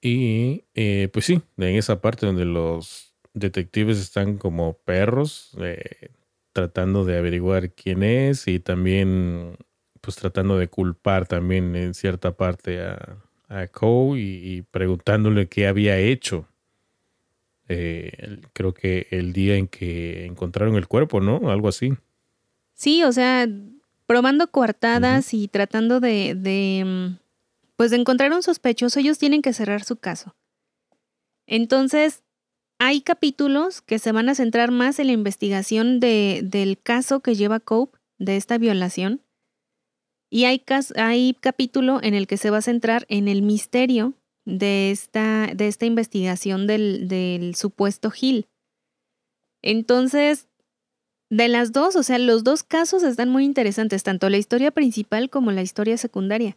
[0.00, 6.10] Y eh, pues sí, en esa parte donde los detectives están como perros, eh,
[6.52, 9.56] tratando de averiguar quién es y también
[10.00, 13.16] pues tratando de culpar también en cierta parte a,
[13.48, 16.46] a Cole y, preguntándole qué había hecho.
[17.68, 21.50] Eh, creo que el día en que encontraron el cuerpo, ¿no?
[21.50, 21.94] Algo así.
[22.74, 23.48] Sí, o sea,
[24.06, 27.18] probando coartadas y tratando de, de, mm,
[27.76, 30.34] pues de encontrar un sospechoso, ellos tienen que cerrar su caso.
[31.46, 32.22] Entonces,
[32.78, 37.34] hay capítulos que se van a centrar más en la investigación de, del caso que
[37.34, 39.20] lleva Cope, de esta violación,
[40.30, 40.64] y hay,
[40.96, 44.14] hay capítulo en el que se va a centrar en el misterio
[44.44, 48.46] de esta, de esta investigación del, del supuesto Gil.
[49.62, 50.48] Entonces,
[51.30, 55.30] de las dos, o sea, los dos casos están muy interesantes, tanto la historia principal
[55.30, 56.56] como la historia secundaria,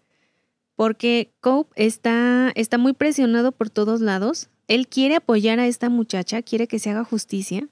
[0.76, 4.50] porque Cope está, está muy presionado por todos lados.
[4.68, 7.70] Él quiere apoyar a esta muchacha, quiere que se haga justicia,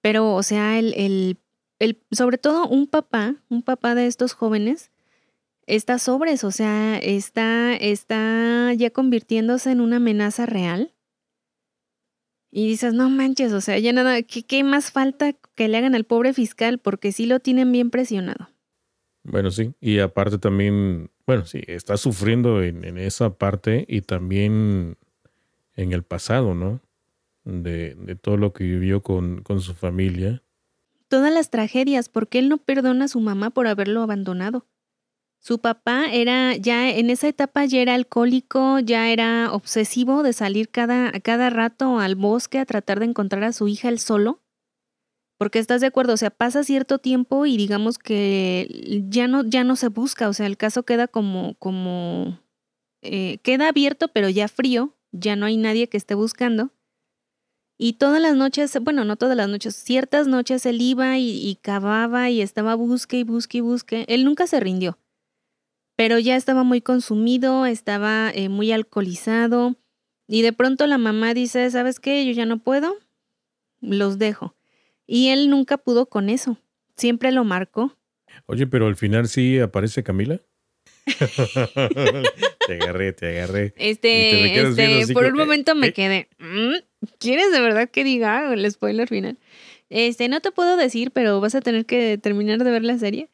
[0.00, 1.38] pero, o sea, el, el,
[1.78, 4.90] el, sobre todo un papá, un papá de estos jóvenes,
[5.66, 10.92] está sobres, o sea, está, está ya convirtiéndose en una amenaza real.
[12.50, 16.04] Y dices, no manches, o sea, ya nada, ¿qué, más falta que le hagan al
[16.04, 16.78] pobre fiscal?
[16.78, 18.48] Porque sí lo tienen bien presionado.
[19.24, 24.96] Bueno, sí, y aparte también, bueno, sí, está sufriendo en, en esa parte y también
[25.74, 26.80] en el pasado, ¿no?
[27.44, 30.42] De, de todo lo que vivió con, con su familia.
[31.08, 34.66] Todas las tragedias, porque él no perdona a su mamá por haberlo abandonado.
[35.46, 40.70] Su papá era ya en esa etapa ya era alcohólico, ya era obsesivo de salir
[40.70, 44.42] cada, cada rato al bosque a tratar de encontrar a su hija él solo.
[45.38, 49.62] Porque estás de acuerdo, o sea, pasa cierto tiempo y digamos que ya no, ya
[49.62, 52.40] no se busca, o sea, el caso queda como, como,
[53.02, 56.72] eh, queda abierto pero ya frío, ya no hay nadie que esté buscando.
[57.78, 61.54] Y todas las noches, bueno, no todas las noches, ciertas noches él iba y, y
[61.54, 64.06] cavaba y estaba busque y busque y busque.
[64.08, 64.98] Él nunca se rindió
[65.96, 69.76] pero ya estaba muy consumido, estaba eh, muy alcoholizado
[70.28, 72.24] y de pronto la mamá dice, ¿sabes qué?
[72.26, 72.96] Yo ya no puedo,
[73.80, 74.54] los dejo.
[75.06, 76.58] Y él nunca pudo con eso,
[76.96, 77.96] siempre lo marcó.
[78.46, 80.40] Oye, pero al final sí aparece Camila.
[82.66, 83.72] te agarré, te agarré.
[83.76, 86.28] Este, este por un momento me quedé.
[86.38, 86.74] Mm,
[87.18, 89.38] ¿Quieres de verdad que diga el spoiler final?
[89.88, 93.30] Este, no te puedo decir, pero vas a tener que terminar de ver la serie.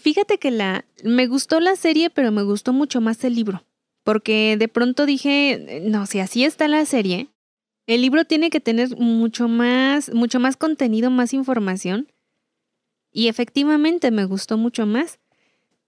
[0.00, 3.64] Fíjate que la me gustó la serie, pero me gustó mucho más el libro,
[4.04, 7.28] porque de pronto dije, no, si así está la serie,
[7.86, 12.12] el libro tiene que tener mucho más, mucho más contenido, más información.
[13.10, 15.18] Y efectivamente me gustó mucho más.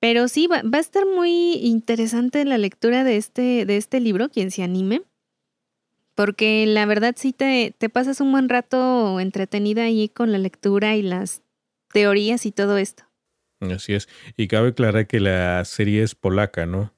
[0.00, 4.28] Pero sí, va, va, a estar muy interesante la lectura de este, de este libro,
[4.28, 5.02] quien se anime.
[6.14, 10.94] Porque la verdad sí te, te pasas un buen rato entretenida ahí con la lectura
[10.96, 11.42] y las
[11.92, 13.04] teorías y todo esto.
[13.72, 14.08] Así es.
[14.36, 16.92] Y cabe aclarar que la serie es polaca, ¿no?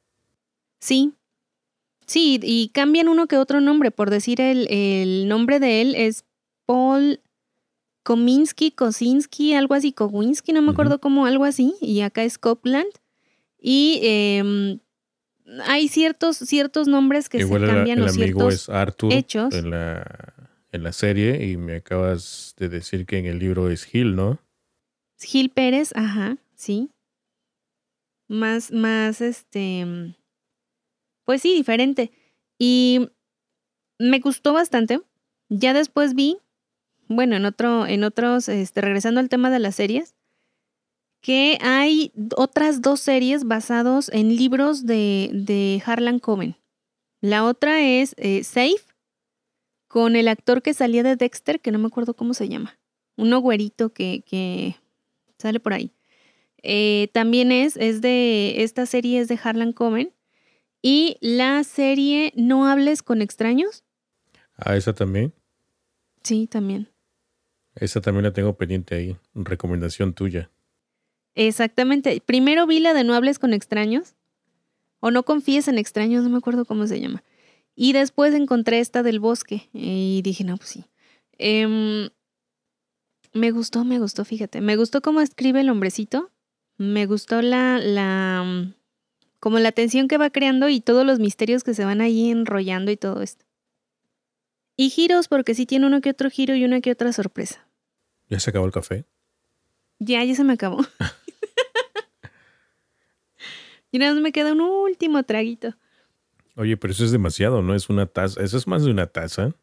[0.80, 1.12] Sí.
[2.06, 3.90] Sí, y cambian uno que otro nombre.
[3.90, 6.24] Por decir, el, el nombre de él es
[6.64, 7.20] Paul
[8.06, 11.74] Kominski, Kosinski, algo así, Kowinski, no me acuerdo cómo, algo así.
[11.80, 12.86] Y acá es Copland.
[13.58, 14.78] Y em,
[15.64, 20.34] hay ciertos, ciertos nombres que se cambian el, el amigo es Arthur En, la,
[20.70, 24.38] en la serie y me acabas de decir que en el libro es Gil, ¿no?
[25.18, 26.90] Gil Pérez, ajá, sí.
[28.28, 30.16] Más, más, este,
[31.24, 32.10] pues sí, diferente.
[32.58, 33.08] Y
[33.98, 35.00] me gustó bastante.
[35.48, 36.38] Ya después vi,
[37.08, 40.16] bueno, en otro, en otros, este, regresando al tema de las series,
[41.20, 46.56] que hay otras dos series basados en libros de, de Harlan Coben.
[47.20, 48.84] La otra es eh, Safe,
[49.88, 52.78] con el actor que salía de Dexter, que no me acuerdo cómo se llama.
[53.16, 54.76] Uno güerito que, que
[55.38, 55.95] sale por ahí.
[56.68, 60.12] Eh, también es, es de, esta serie es de Harlan Coben.
[60.82, 63.84] Y la serie No hables con extraños.
[64.56, 65.32] Ah, esa también.
[66.24, 66.88] Sí, también.
[67.76, 69.16] Esa también la tengo pendiente ahí.
[69.34, 70.50] Recomendación tuya.
[71.36, 72.20] Exactamente.
[72.24, 74.16] Primero vi la de No hables con extraños.
[74.98, 77.22] O no confíes en extraños, no me acuerdo cómo se llama.
[77.76, 79.68] Y después encontré esta del bosque.
[79.72, 80.84] Y dije, no, pues sí.
[81.38, 82.08] Em,
[83.34, 84.60] me gustó, me gustó, fíjate.
[84.60, 86.32] Me gustó cómo escribe el hombrecito.
[86.78, 88.72] Me gustó la, la,
[89.40, 92.90] como la tensión que va creando y todos los misterios que se van ahí enrollando
[92.90, 93.44] y todo esto.
[94.76, 97.66] Y giros, porque sí tiene uno que otro giro y una que otra sorpresa.
[98.28, 99.06] ¿Ya se acabó el café?
[99.98, 100.84] Ya, ya se me acabó.
[103.90, 105.74] y nada más me queda un último traguito.
[106.56, 107.74] Oye, pero eso es demasiado, ¿no?
[107.74, 108.42] Es una taza.
[108.42, 109.54] Eso es más de una taza.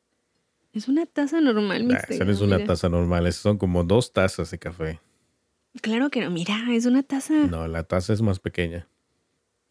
[0.74, 4.50] Es una taza normal, mi Esa no es una taza normal, son como dos tazas
[4.50, 5.00] de café.
[5.82, 7.34] Claro que no, mira, es una taza.
[7.34, 8.88] No, la taza es más pequeña.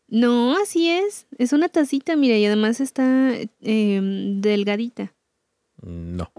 [0.08, 1.26] No, así es.
[1.38, 5.12] Es una tacita, mira, y además está em, delgadita.
[5.80, 6.30] No.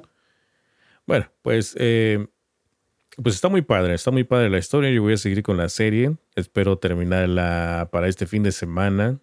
[1.05, 2.27] Bueno, pues eh,
[3.21, 4.89] pues está muy padre, está muy padre la historia.
[4.91, 6.15] Yo voy a seguir con la serie.
[6.35, 9.19] Espero terminarla para este fin de semana.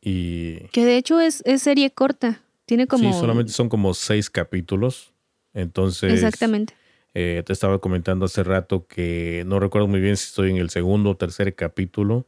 [0.00, 0.68] Y.
[0.68, 2.42] Que de hecho es, serie corta.
[2.66, 3.12] Tiene como.
[3.12, 5.12] Sí, solamente son como seis capítulos.
[5.52, 6.12] Entonces.
[6.12, 6.74] Exactamente.
[7.14, 10.70] Eh, te estaba comentando hace rato que no recuerdo muy bien si estoy en el
[10.70, 12.26] segundo o tercer capítulo.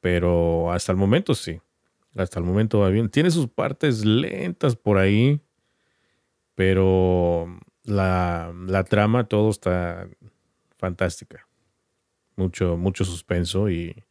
[0.00, 1.60] Pero hasta el momento sí.
[2.14, 3.08] Hasta el momento va bien.
[3.08, 5.40] Tiene sus partes lentas por ahí.
[6.54, 10.08] Pero la, la trama, todo está
[10.78, 11.48] fantástica.
[12.36, 14.04] Mucho, mucho suspenso y,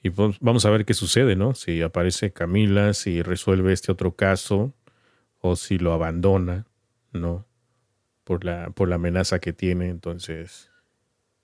[0.00, 1.54] y vamos a ver qué sucede, ¿no?
[1.54, 4.72] Si aparece Camila, si resuelve este otro caso
[5.40, 6.66] o si lo abandona,
[7.12, 7.46] ¿no?
[8.24, 9.88] Por la, por la amenaza que tiene.
[9.88, 10.70] Entonces,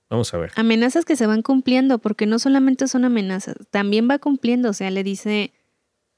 [0.08, 0.52] vamos a ver.
[0.56, 4.70] Amenazas que se van cumpliendo, porque no solamente son amenazas, también va cumpliendo.
[4.70, 5.52] O sea, le dice,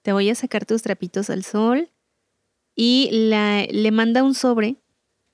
[0.03, 1.91] te voy a sacar tus trapitos al sol
[2.75, 4.77] y la, le manda un sobre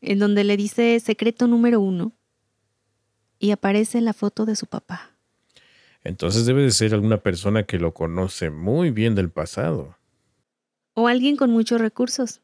[0.01, 2.13] en donde le dice secreto número uno
[3.39, 5.13] y aparece la foto de su papá.
[6.05, 9.97] Entonces debe de ser alguna persona que lo conoce muy bien del pasado.
[10.95, 12.41] O alguien con muchos recursos.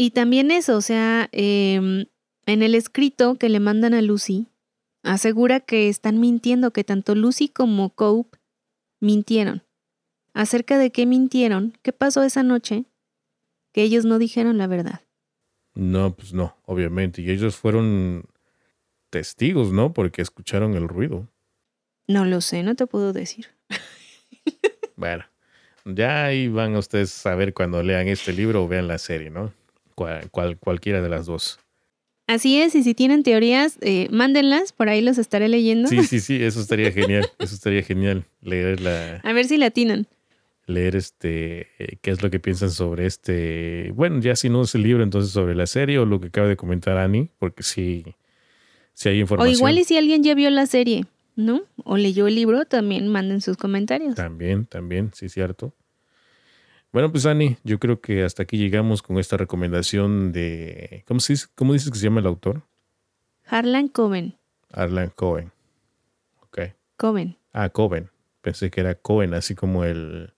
[0.00, 2.06] Y también eso, o sea, em,
[2.46, 4.46] en el escrito que le mandan a Lucy,
[5.02, 8.38] asegura que están mintiendo, que tanto Lucy como Cope
[8.98, 9.62] mintieron.
[10.32, 11.76] ¿Acerca de qué mintieron?
[11.82, 12.86] ¿Qué pasó esa noche?
[13.72, 15.02] Que ellos no dijeron la verdad.
[15.74, 17.20] No, pues no, obviamente.
[17.20, 18.24] Y ellos fueron
[19.10, 19.92] testigos, ¿no?
[19.92, 21.28] Porque escucharon el ruido.
[22.06, 23.48] No lo sé, no te puedo decir.
[24.96, 25.26] bueno,
[25.84, 29.59] ya ahí van ustedes a ver cuando lean este libro o vean la serie, ¿no?
[30.30, 31.58] Cual, cualquiera de las dos.
[32.26, 35.88] Así es, y si tienen teorías, eh, mándenlas, por ahí los estaré leyendo.
[35.88, 39.20] Sí, sí, sí, eso estaría genial, eso estaría genial, leerla.
[39.24, 40.06] A ver si la atinan
[40.70, 44.74] leer este eh, qué es lo que piensan sobre este, bueno, ya si no es
[44.74, 48.04] el libro, entonces sobre la serie o lo que acaba de comentar Ani, porque sí,
[48.94, 49.52] sí hay información.
[49.52, 51.62] O igual y si alguien ya vio la serie, ¿no?
[51.84, 54.14] O leyó el libro, también manden sus comentarios.
[54.14, 55.74] También, también, sí, cierto.
[56.92, 61.36] Bueno, pues Ani, yo creo que hasta aquí llegamos con esta recomendación de, ¿cómo, se
[61.54, 62.62] cómo dices que se llama el autor?
[63.46, 64.36] Harlan Coben.
[64.72, 65.52] Harlan Cohen.
[66.42, 66.58] Ok.
[66.96, 67.36] Coben.
[67.52, 68.10] Ah, Coben.
[68.40, 70.32] Pensé que era Cohen, así como el,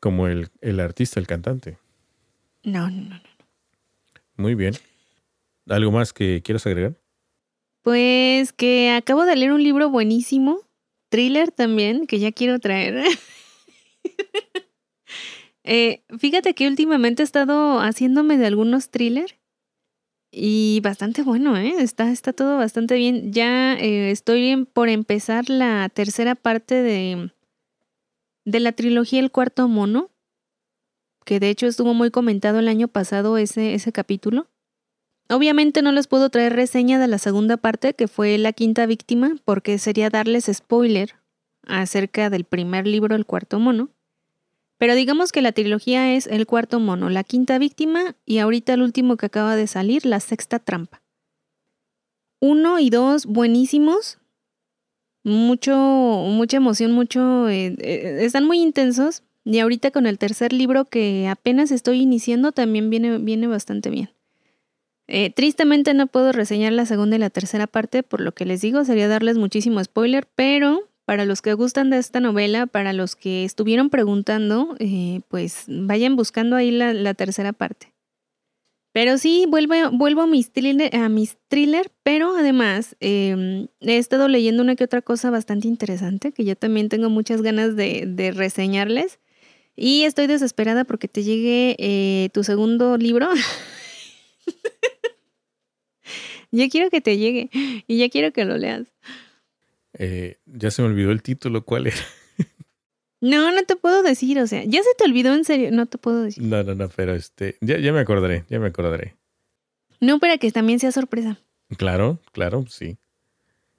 [0.00, 1.76] como el, el artista, el cantante.
[2.62, 3.20] No, no, no,
[4.36, 4.74] Muy bien.
[5.68, 6.94] ¿Algo más que quieras agregar?
[7.82, 10.60] Pues que acabo de leer un libro buenísimo,
[11.10, 13.04] thriller también, que ya quiero traer.
[15.64, 19.34] eh, fíjate que últimamente he estado haciéndome de algunos thrillers
[20.32, 21.74] Y bastante bueno, ¿eh?
[21.78, 23.32] Está, está todo bastante bien.
[23.32, 27.32] Ya eh, estoy por empezar la tercera parte de,
[28.44, 30.10] de la trilogía El Cuarto Mono,
[31.24, 34.46] que de hecho estuvo muy comentado el año pasado ese, ese capítulo.
[35.28, 39.36] Obviamente no les puedo traer reseña de la segunda parte, que fue La Quinta Víctima,
[39.44, 41.14] porque sería darles spoiler
[41.66, 43.90] acerca del primer libro El Cuarto Mono.
[44.80, 48.80] Pero digamos que la trilogía es El cuarto mono, La quinta víctima y ahorita el
[48.80, 51.02] último que acaba de salir, La sexta trampa.
[52.40, 54.16] Uno y dos buenísimos.
[55.22, 57.46] Mucho, mucha emoción, mucho...
[57.50, 59.22] Eh, eh, están muy intensos.
[59.44, 64.08] Y ahorita con el tercer libro que apenas estoy iniciando también viene, viene bastante bien.
[65.08, 68.62] Eh, tristemente no puedo reseñar la segunda y la tercera parte, por lo que les
[68.62, 73.16] digo, sería darles muchísimo spoiler, pero para los que gustan de esta novela, para los
[73.16, 77.92] que estuvieron preguntando, eh, pues vayan buscando ahí la, tercera parte.
[78.92, 85.02] Pero sí, vuelvo, a, mis thriller, pero además em, he estado leyendo una que otra
[85.02, 89.18] cosa bastante interesante, que yo también tengo muchas ganas de, reseñarles.
[89.74, 93.28] Y estoy desesperada porque te llegue eh, tu segundo libro.
[96.52, 97.50] ya quiero que te llegue
[97.88, 98.86] y ya quiero que lo leas.
[100.02, 101.96] Eh, ya se me olvidó el título, ¿cuál era?
[103.20, 105.98] No, no te puedo decir, o sea, ya se te olvidó en serio, no te
[105.98, 106.42] puedo decir.
[106.42, 109.14] No, no, no, pero este, ya, ya me acordaré, ya me acordaré.
[110.00, 111.38] No, para que también sea sorpresa.
[111.76, 112.96] Claro, claro, sí.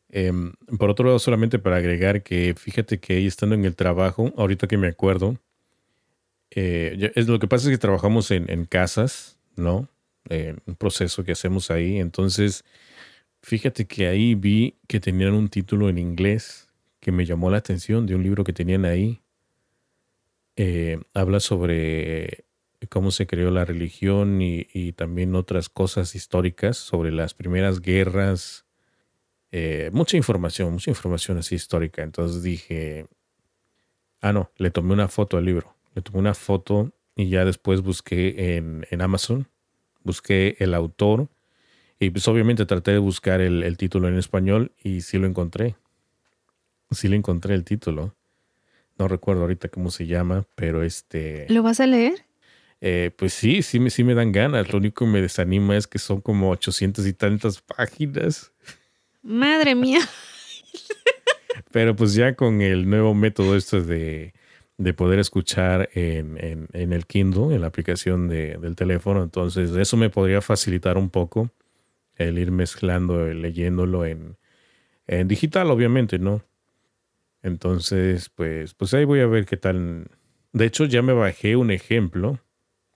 [0.10, 4.32] Em, por otro lado, solamente para agregar que fíjate que ahí estando en el trabajo,
[4.38, 5.40] ahorita que me acuerdo,
[6.52, 9.90] eh, es lo que pasa es que trabajamos en, en casas, ¿no?
[10.30, 12.64] un proceso que hacemos ahí, entonces
[13.44, 16.70] Fíjate que ahí vi que tenían un título en inglés
[17.00, 19.22] que me llamó la atención de un libro que tenían ahí.
[20.56, 22.46] Eh, habla sobre
[22.90, 28.66] cómo se creó la religión y, también otras cosas históricas sobre las primeras guerras.
[29.52, 32.04] Eh, mucha información, mucha información así histórica.
[32.04, 33.08] Entonces dije,
[34.22, 35.76] ah, no, le tomé una foto al libro.
[35.96, 39.48] Le tomé una foto y ya después busqué en, en Amazon,
[40.04, 41.28] busqué el autor
[42.02, 45.76] y pues obviamente traté de buscar el, título en español y sí lo encontré.
[46.90, 48.16] Sí lo encontré el título.
[48.98, 51.46] No recuerdo ahorita cómo se llama, pero este...
[51.50, 52.26] ¿Lo vas a leer?
[52.82, 54.72] Eh, pues sí, sí me, sí me dan ganas.
[54.72, 58.52] Lo único que me desanima es que son como 800 y tantas páginas.
[59.22, 60.00] Madre mía.
[61.72, 64.34] Pero pues ya con el nuevo método esto de,
[64.80, 69.98] de poder escuchar en, en, el Kindle, en la aplicación de, del teléfono, entonces eso
[69.98, 71.52] me podría facilitar un poco
[72.24, 74.38] el ir mezclando, leyéndolo en,
[75.28, 76.44] digital, obviamente, ¿no?
[77.44, 80.08] Entonces, pues, pues ahí voy a ver qué tal.
[80.54, 82.40] De hecho, ya me bajé un ejemplo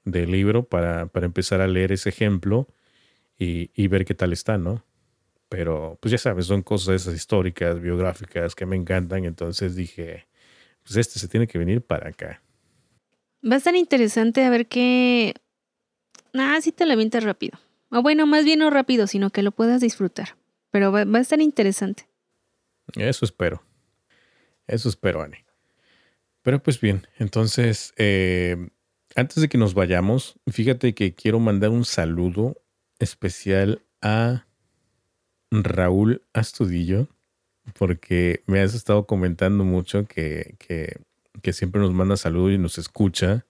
[0.05, 2.67] del libro para, para empezar a leer ese ejemplo
[3.37, 4.85] y, y, ver qué tal está, ¿no?
[5.49, 9.25] Pero, pues ya sabes, son cosas históricas, biográficas que me encantan.
[9.25, 10.27] Entonces dije,
[10.83, 12.41] pues este se tiene que venir para acá.
[13.43, 15.33] Va a estar interesante a ver qué.
[16.33, 17.59] Ah, sí te la avientas rápido.
[17.89, 20.37] O bueno, más bien no rápido, sino que lo puedas disfrutar.
[20.71, 22.07] Pero va, a estar interesante.
[22.95, 23.63] Eso espero.
[24.67, 25.37] Eso espero, Ani.
[26.41, 28.69] Pero pues bien, entonces, eh,
[29.15, 32.61] antes de que nos vayamos, fíjate que quiero mandar un saludo
[32.99, 34.45] especial a
[35.49, 37.07] Raúl Astudillo,
[37.77, 40.97] porque me has estado comentando mucho que, que,
[41.41, 43.45] que siempre nos manda saludos y nos escucha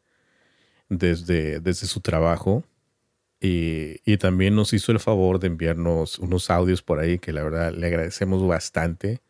[0.90, 2.64] desde, desde su trabajo.
[3.40, 7.74] Y, también nos hizo el favor de enviarnos unos audios por ahí que la verdad
[7.74, 9.22] le agradecemos bastante.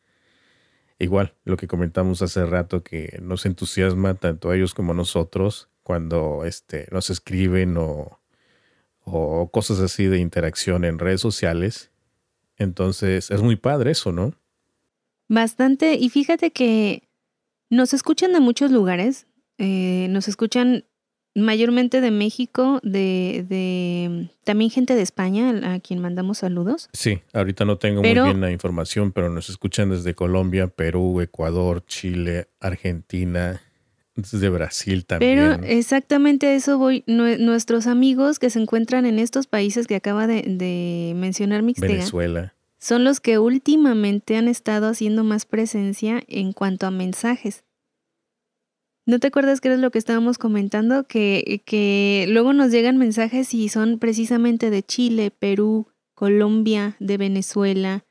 [1.00, 5.70] Igual, lo que comentamos hace rato que nos entusiasma tanto a ellos como a nosotros
[5.84, 8.20] cuando este, nos escriben o,
[9.02, 11.92] o cosas así de interacción en redes sociales.
[12.58, 14.34] Entonces, es muy padre eso, ¿no?
[15.28, 15.96] Bastante.
[15.96, 17.10] Y fíjate que
[17.70, 19.28] nos escuchan de muchos lugares.
[19.58, 20.86] Eh, nos escuchan
[21.36, 26.90] mayormente de México, de, de, también gente de España, a quien mandamos saludos.
[26.94, 31.84] Sí, ahorita no tengo muy bien la información, pero nos escuchan desde Colombia, Perú, Ecuador,
[31.86, 33.62] Chile, Argentina,
[34.16, 35.38] desde Brasil también.
[35.38, 37.04] Pero exactamente a eso voy.
[37.08, 41.94] nuestros amigos que se encuentran en estos países que acaba de, de mencionar Mixtega.
[41.94, 42.54] Venezuela.
[42.80, 47.64] Son los que últimamente han estado haciendo más presencia en cuanto a mensajes.
[49.06, 51.06] ¿No te acuerdas que era lo que estábamos comentando?
[51.08, 58.06] Que, que luego nos llegan mensajes y son precisamente de Chile, Perú, Colombia, de Venezuela,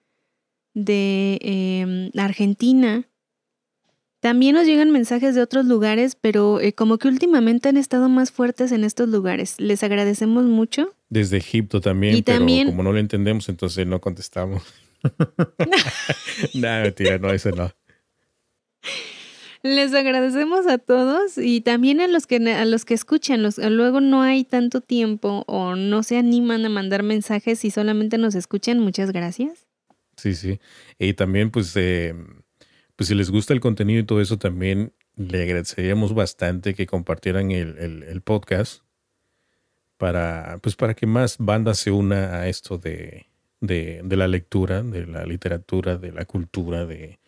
[0.73, 3.09] de em, Argentina.
[4.21, 8.31] También nos llegan mensajes de otros lugares, pero eh, como que últimamente han estado más
[8.31, 9.57] fuertes en estos lugares.
[9.59, 10.95] Les agradecemos mucho.
[11.11, 14.63] Desde Egipto también, Y pero también- como no lo entendemos, entonces no contestamos.
[16.55, 17.71] no, mentira, no, eso no.
[19.65, 23.43] Les agradecemos a todos y también a los que a los que escuchan.
[23.43, 28.19] Los, luego no hay tanto tiempo o no se animan a mandar mensajes y solamente
[28.19, 28.79] nos escuchan.
[28.79, 29.67] Muchas gracias.
[30.19, 30.61] Sí, sí.
[30.99, 32.15] Y también, pues, eh,
[32.95, 37.51] pues si les gusta el contenido y todo eso, también le agradeceríamos bastante que compartieran
[37.51, 38.83] el, el- el podcast
[39.97, 43.27] para, pues, para que más bandas se una a esto de,
[43.61, 47.19] de, de la lectura, de la literatura, de la cultura, de,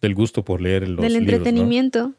[0.00, 1.36] del gusto por leer los Del libros, ¿no?
[1.36, 2.14] entretenimiento.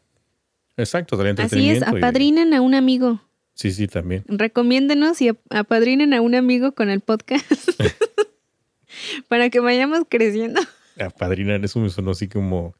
[0.76, 1.94] Exacto, del Así es, entretenimiento.
[1.96, 3.20] y- apadrinen a un amigo.
[3.54, 4.24] Sí, sí, también.
[4.26, 7.44] Recomiéndenos y ap- apadrinen a un amigo con el podcast
[9.28, 10.60] para que vayamos creciendo.
[10.98, 12.74] Apadrinar, eso me sonó así como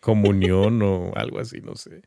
[0.00, 2.02] comunión o algo así, no sé.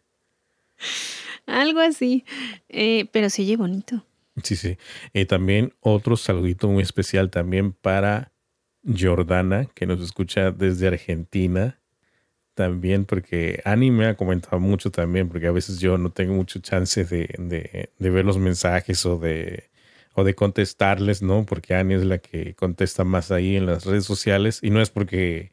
[1.46, 2.24] Algo así.
[2.70, 4.06] Eh, pero se oye bonito.
[4.44, 4.78] Sí, sí.
[5.14, 8.32] Y también otro saludito muy especial también para
[8.86, 11.79] Jordana, que nos escucha desde Argentina.
[12.60, 16.60] También porque Ani me ha comentado mucho también, porque a veces yo no tengo mucho
[16.60, 19.70] chance de, de- ver los mensajes o de,
[20.14, 21.45] o de contestarles, ¿no?
[21.45, 24.89] Porque Ani es la que contesta más ahí en las redes sociales y no es
[24.89, 25.51] porque,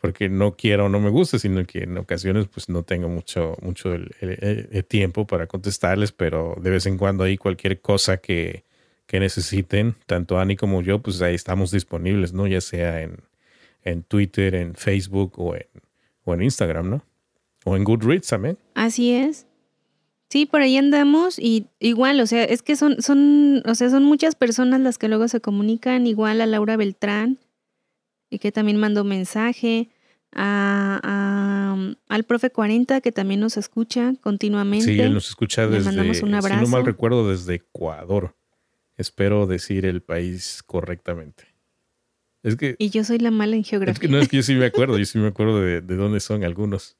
[0.00, 3.56] porque no quiera o no me guste, sino que en ocasiones pues no tengo mucho,
[3.60, 8.62] mucho el, tiempo para contestarles, pero de vez en cuando ahí cualquier cosa que,
[9.08, 12.46] que necesiten, tanto Ani como yo, pues ahí estamos disponibles, ¿no?
[12.46, 13.16] Ya sea en,
[13.84, 15.66] en Twitter, en Facebook o en,
[16.26, 17.02] o en Instagram, ¿no?
[17.64, 18.58] O en Goodreads también.
[18.74, 19.46] Así es.
[20.28, 24.04] Sí, por ahí andamos y igual, o sea, es que son, son, o sea, son
[24.04, 27.38] muchas personas las que luego se comunican, igual a Laura Beltrán,
[28.28, 29.88] y que también mandó mensaje,
[30.32, 34.84] a, a- al profe 40, que también nos escucha continuamente.
[34.84, 38.36] Sí, él nos escucha desde, mandamos un si no mal recuerdo, desde Ecuador.
[38.96, 41.44] Espero decir el país correctamente.
[42.46, 44.00] Es que, Y yo soy la mala en es geografía.
[44.00, 46.20] que no es que yo sí me acuerdo, yo sí me acuerdo de, de dónde
[46.20, 46.96] son algunos.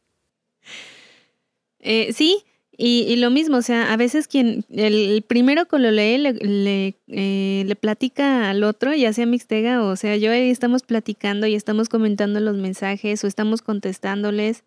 [1.78, 2.42] Eh, sí,
[2.76, 6.32] y, y lo mismo, o sea, a veces quien, el, primero que lo lee le,
[6.32, 11.46] le, eh, le platica al otro, ya sea Mixtega o sea, yo ahí estamos platicando
[11.46, 14.64] y estamos comentando los mensajes o estamos contestándoles,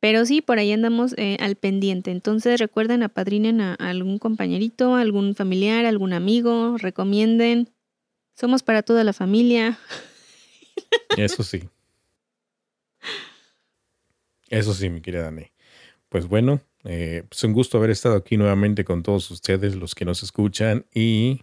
[0.00, 2.10] pero sí, por ahí andamos eh, al pendiente.
[2.10, 7.68] Entonces recuerden, apadrinen a, a algún compañerito, algún familiar, algún amigo, recomienden.
[8.34, 9.78] Somos para toda la familia.
[11.16, 11.68] Eso sí.
[14.48, 15.50] Eso sí, mi querida Dani.
[16.08, 20.04] Pues bueno, eh, pues un gusto haber estado aquí nuevamente con todos ustedes, los que
[20.04, 21.42] nos escuchan, y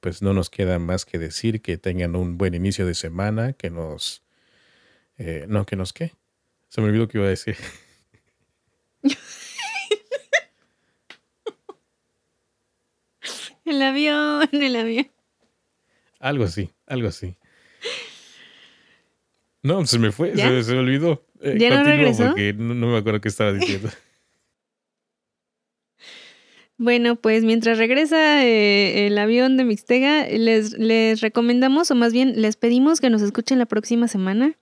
[0.00, 3.70] pues no nos queda más que decir que tengan un buen inicio de semana, que
[3.70, 4.24] nos...
[5.16, 6.12] eh, no, que nos qué.
[6.68, 7.56] Se me olvidó que iba a decir.
[13.64, 15.11] El avión, el avión.
[16.22, 17.36] Algo así, algo así.
[19.64, 21.26] No, se me fue, se, se me olvidó.
[21.40, 22.26] Eh, ¿Ya no regresó?
[22.26, 23.90] Porque no, no me acuerdo qué estaba diciendo.
[26.78, 32.42] Bueno, pues mientras regresa eh, el avión de Mixtega, les, les recomendamos, o más bien
[32.42, 34.58] les pedimos que nos escuchen la próxima semana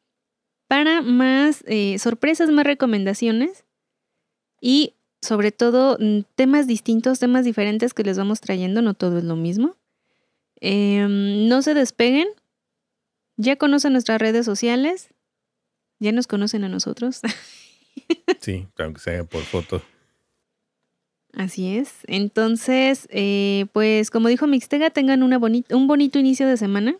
[0.68, 3.64] para más eh, sorpresas, más recomendaciones
[4.60, 9.24] y sobre todo mm, temas distintos, temas diferentes que les vamos trayendo, no todo es
[9.24, 9.76] lo mismo.
[10.60, 12.28] Em, no se despeguen,
[13.36, 15.08] ya conocen nuestras redes sociales,
[15.98, 17.20] ya nos conocen a nosotros.
[18.40, 19.82] Sí, aunque sea por foto.
[21.34, 21.98] Así es.
[22.06, 26.96] Entonces, eh, pues como dijo Mixtega, tengan una boni- un bonito inicio de semana.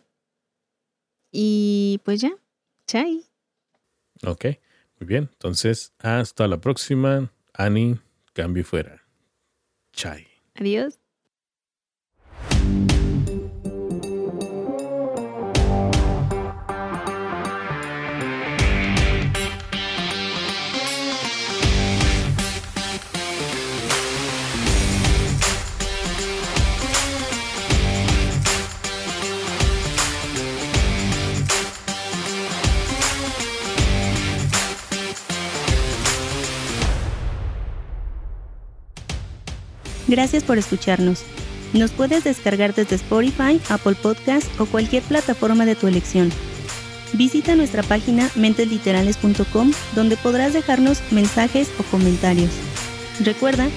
[1.31, 2.31] Y pues ya,
[2.85, 3.23] chai.
[4.23, 4.45] Ok,
[4.99, 5.29] muy bien.
[5.31, 7.31] Entonces, hasta la próxima.
[7.53, 7.97] Ani,
[8.33, 9.01] cambio fuera.
[9.93, 10.27] Chai.
[10.55, 10.99] Adiós.
[40.11, 41.23] Gracias por escucharnos.
[41.71, 46.29] Nos puedes descargar desde Spotify, Apple Podcast o cualquier plataforma de tu elección.
[47.13, 52.51] Visita nuestra página mentesliterales.com donde podrás dejarnos mensajes o comentarios.
[53.21, 53.69] Recuerda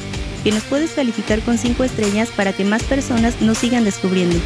[0.43, 4.40] que nos puedes calificar con 5 estrellas para que más personas nos sigan descubriendo.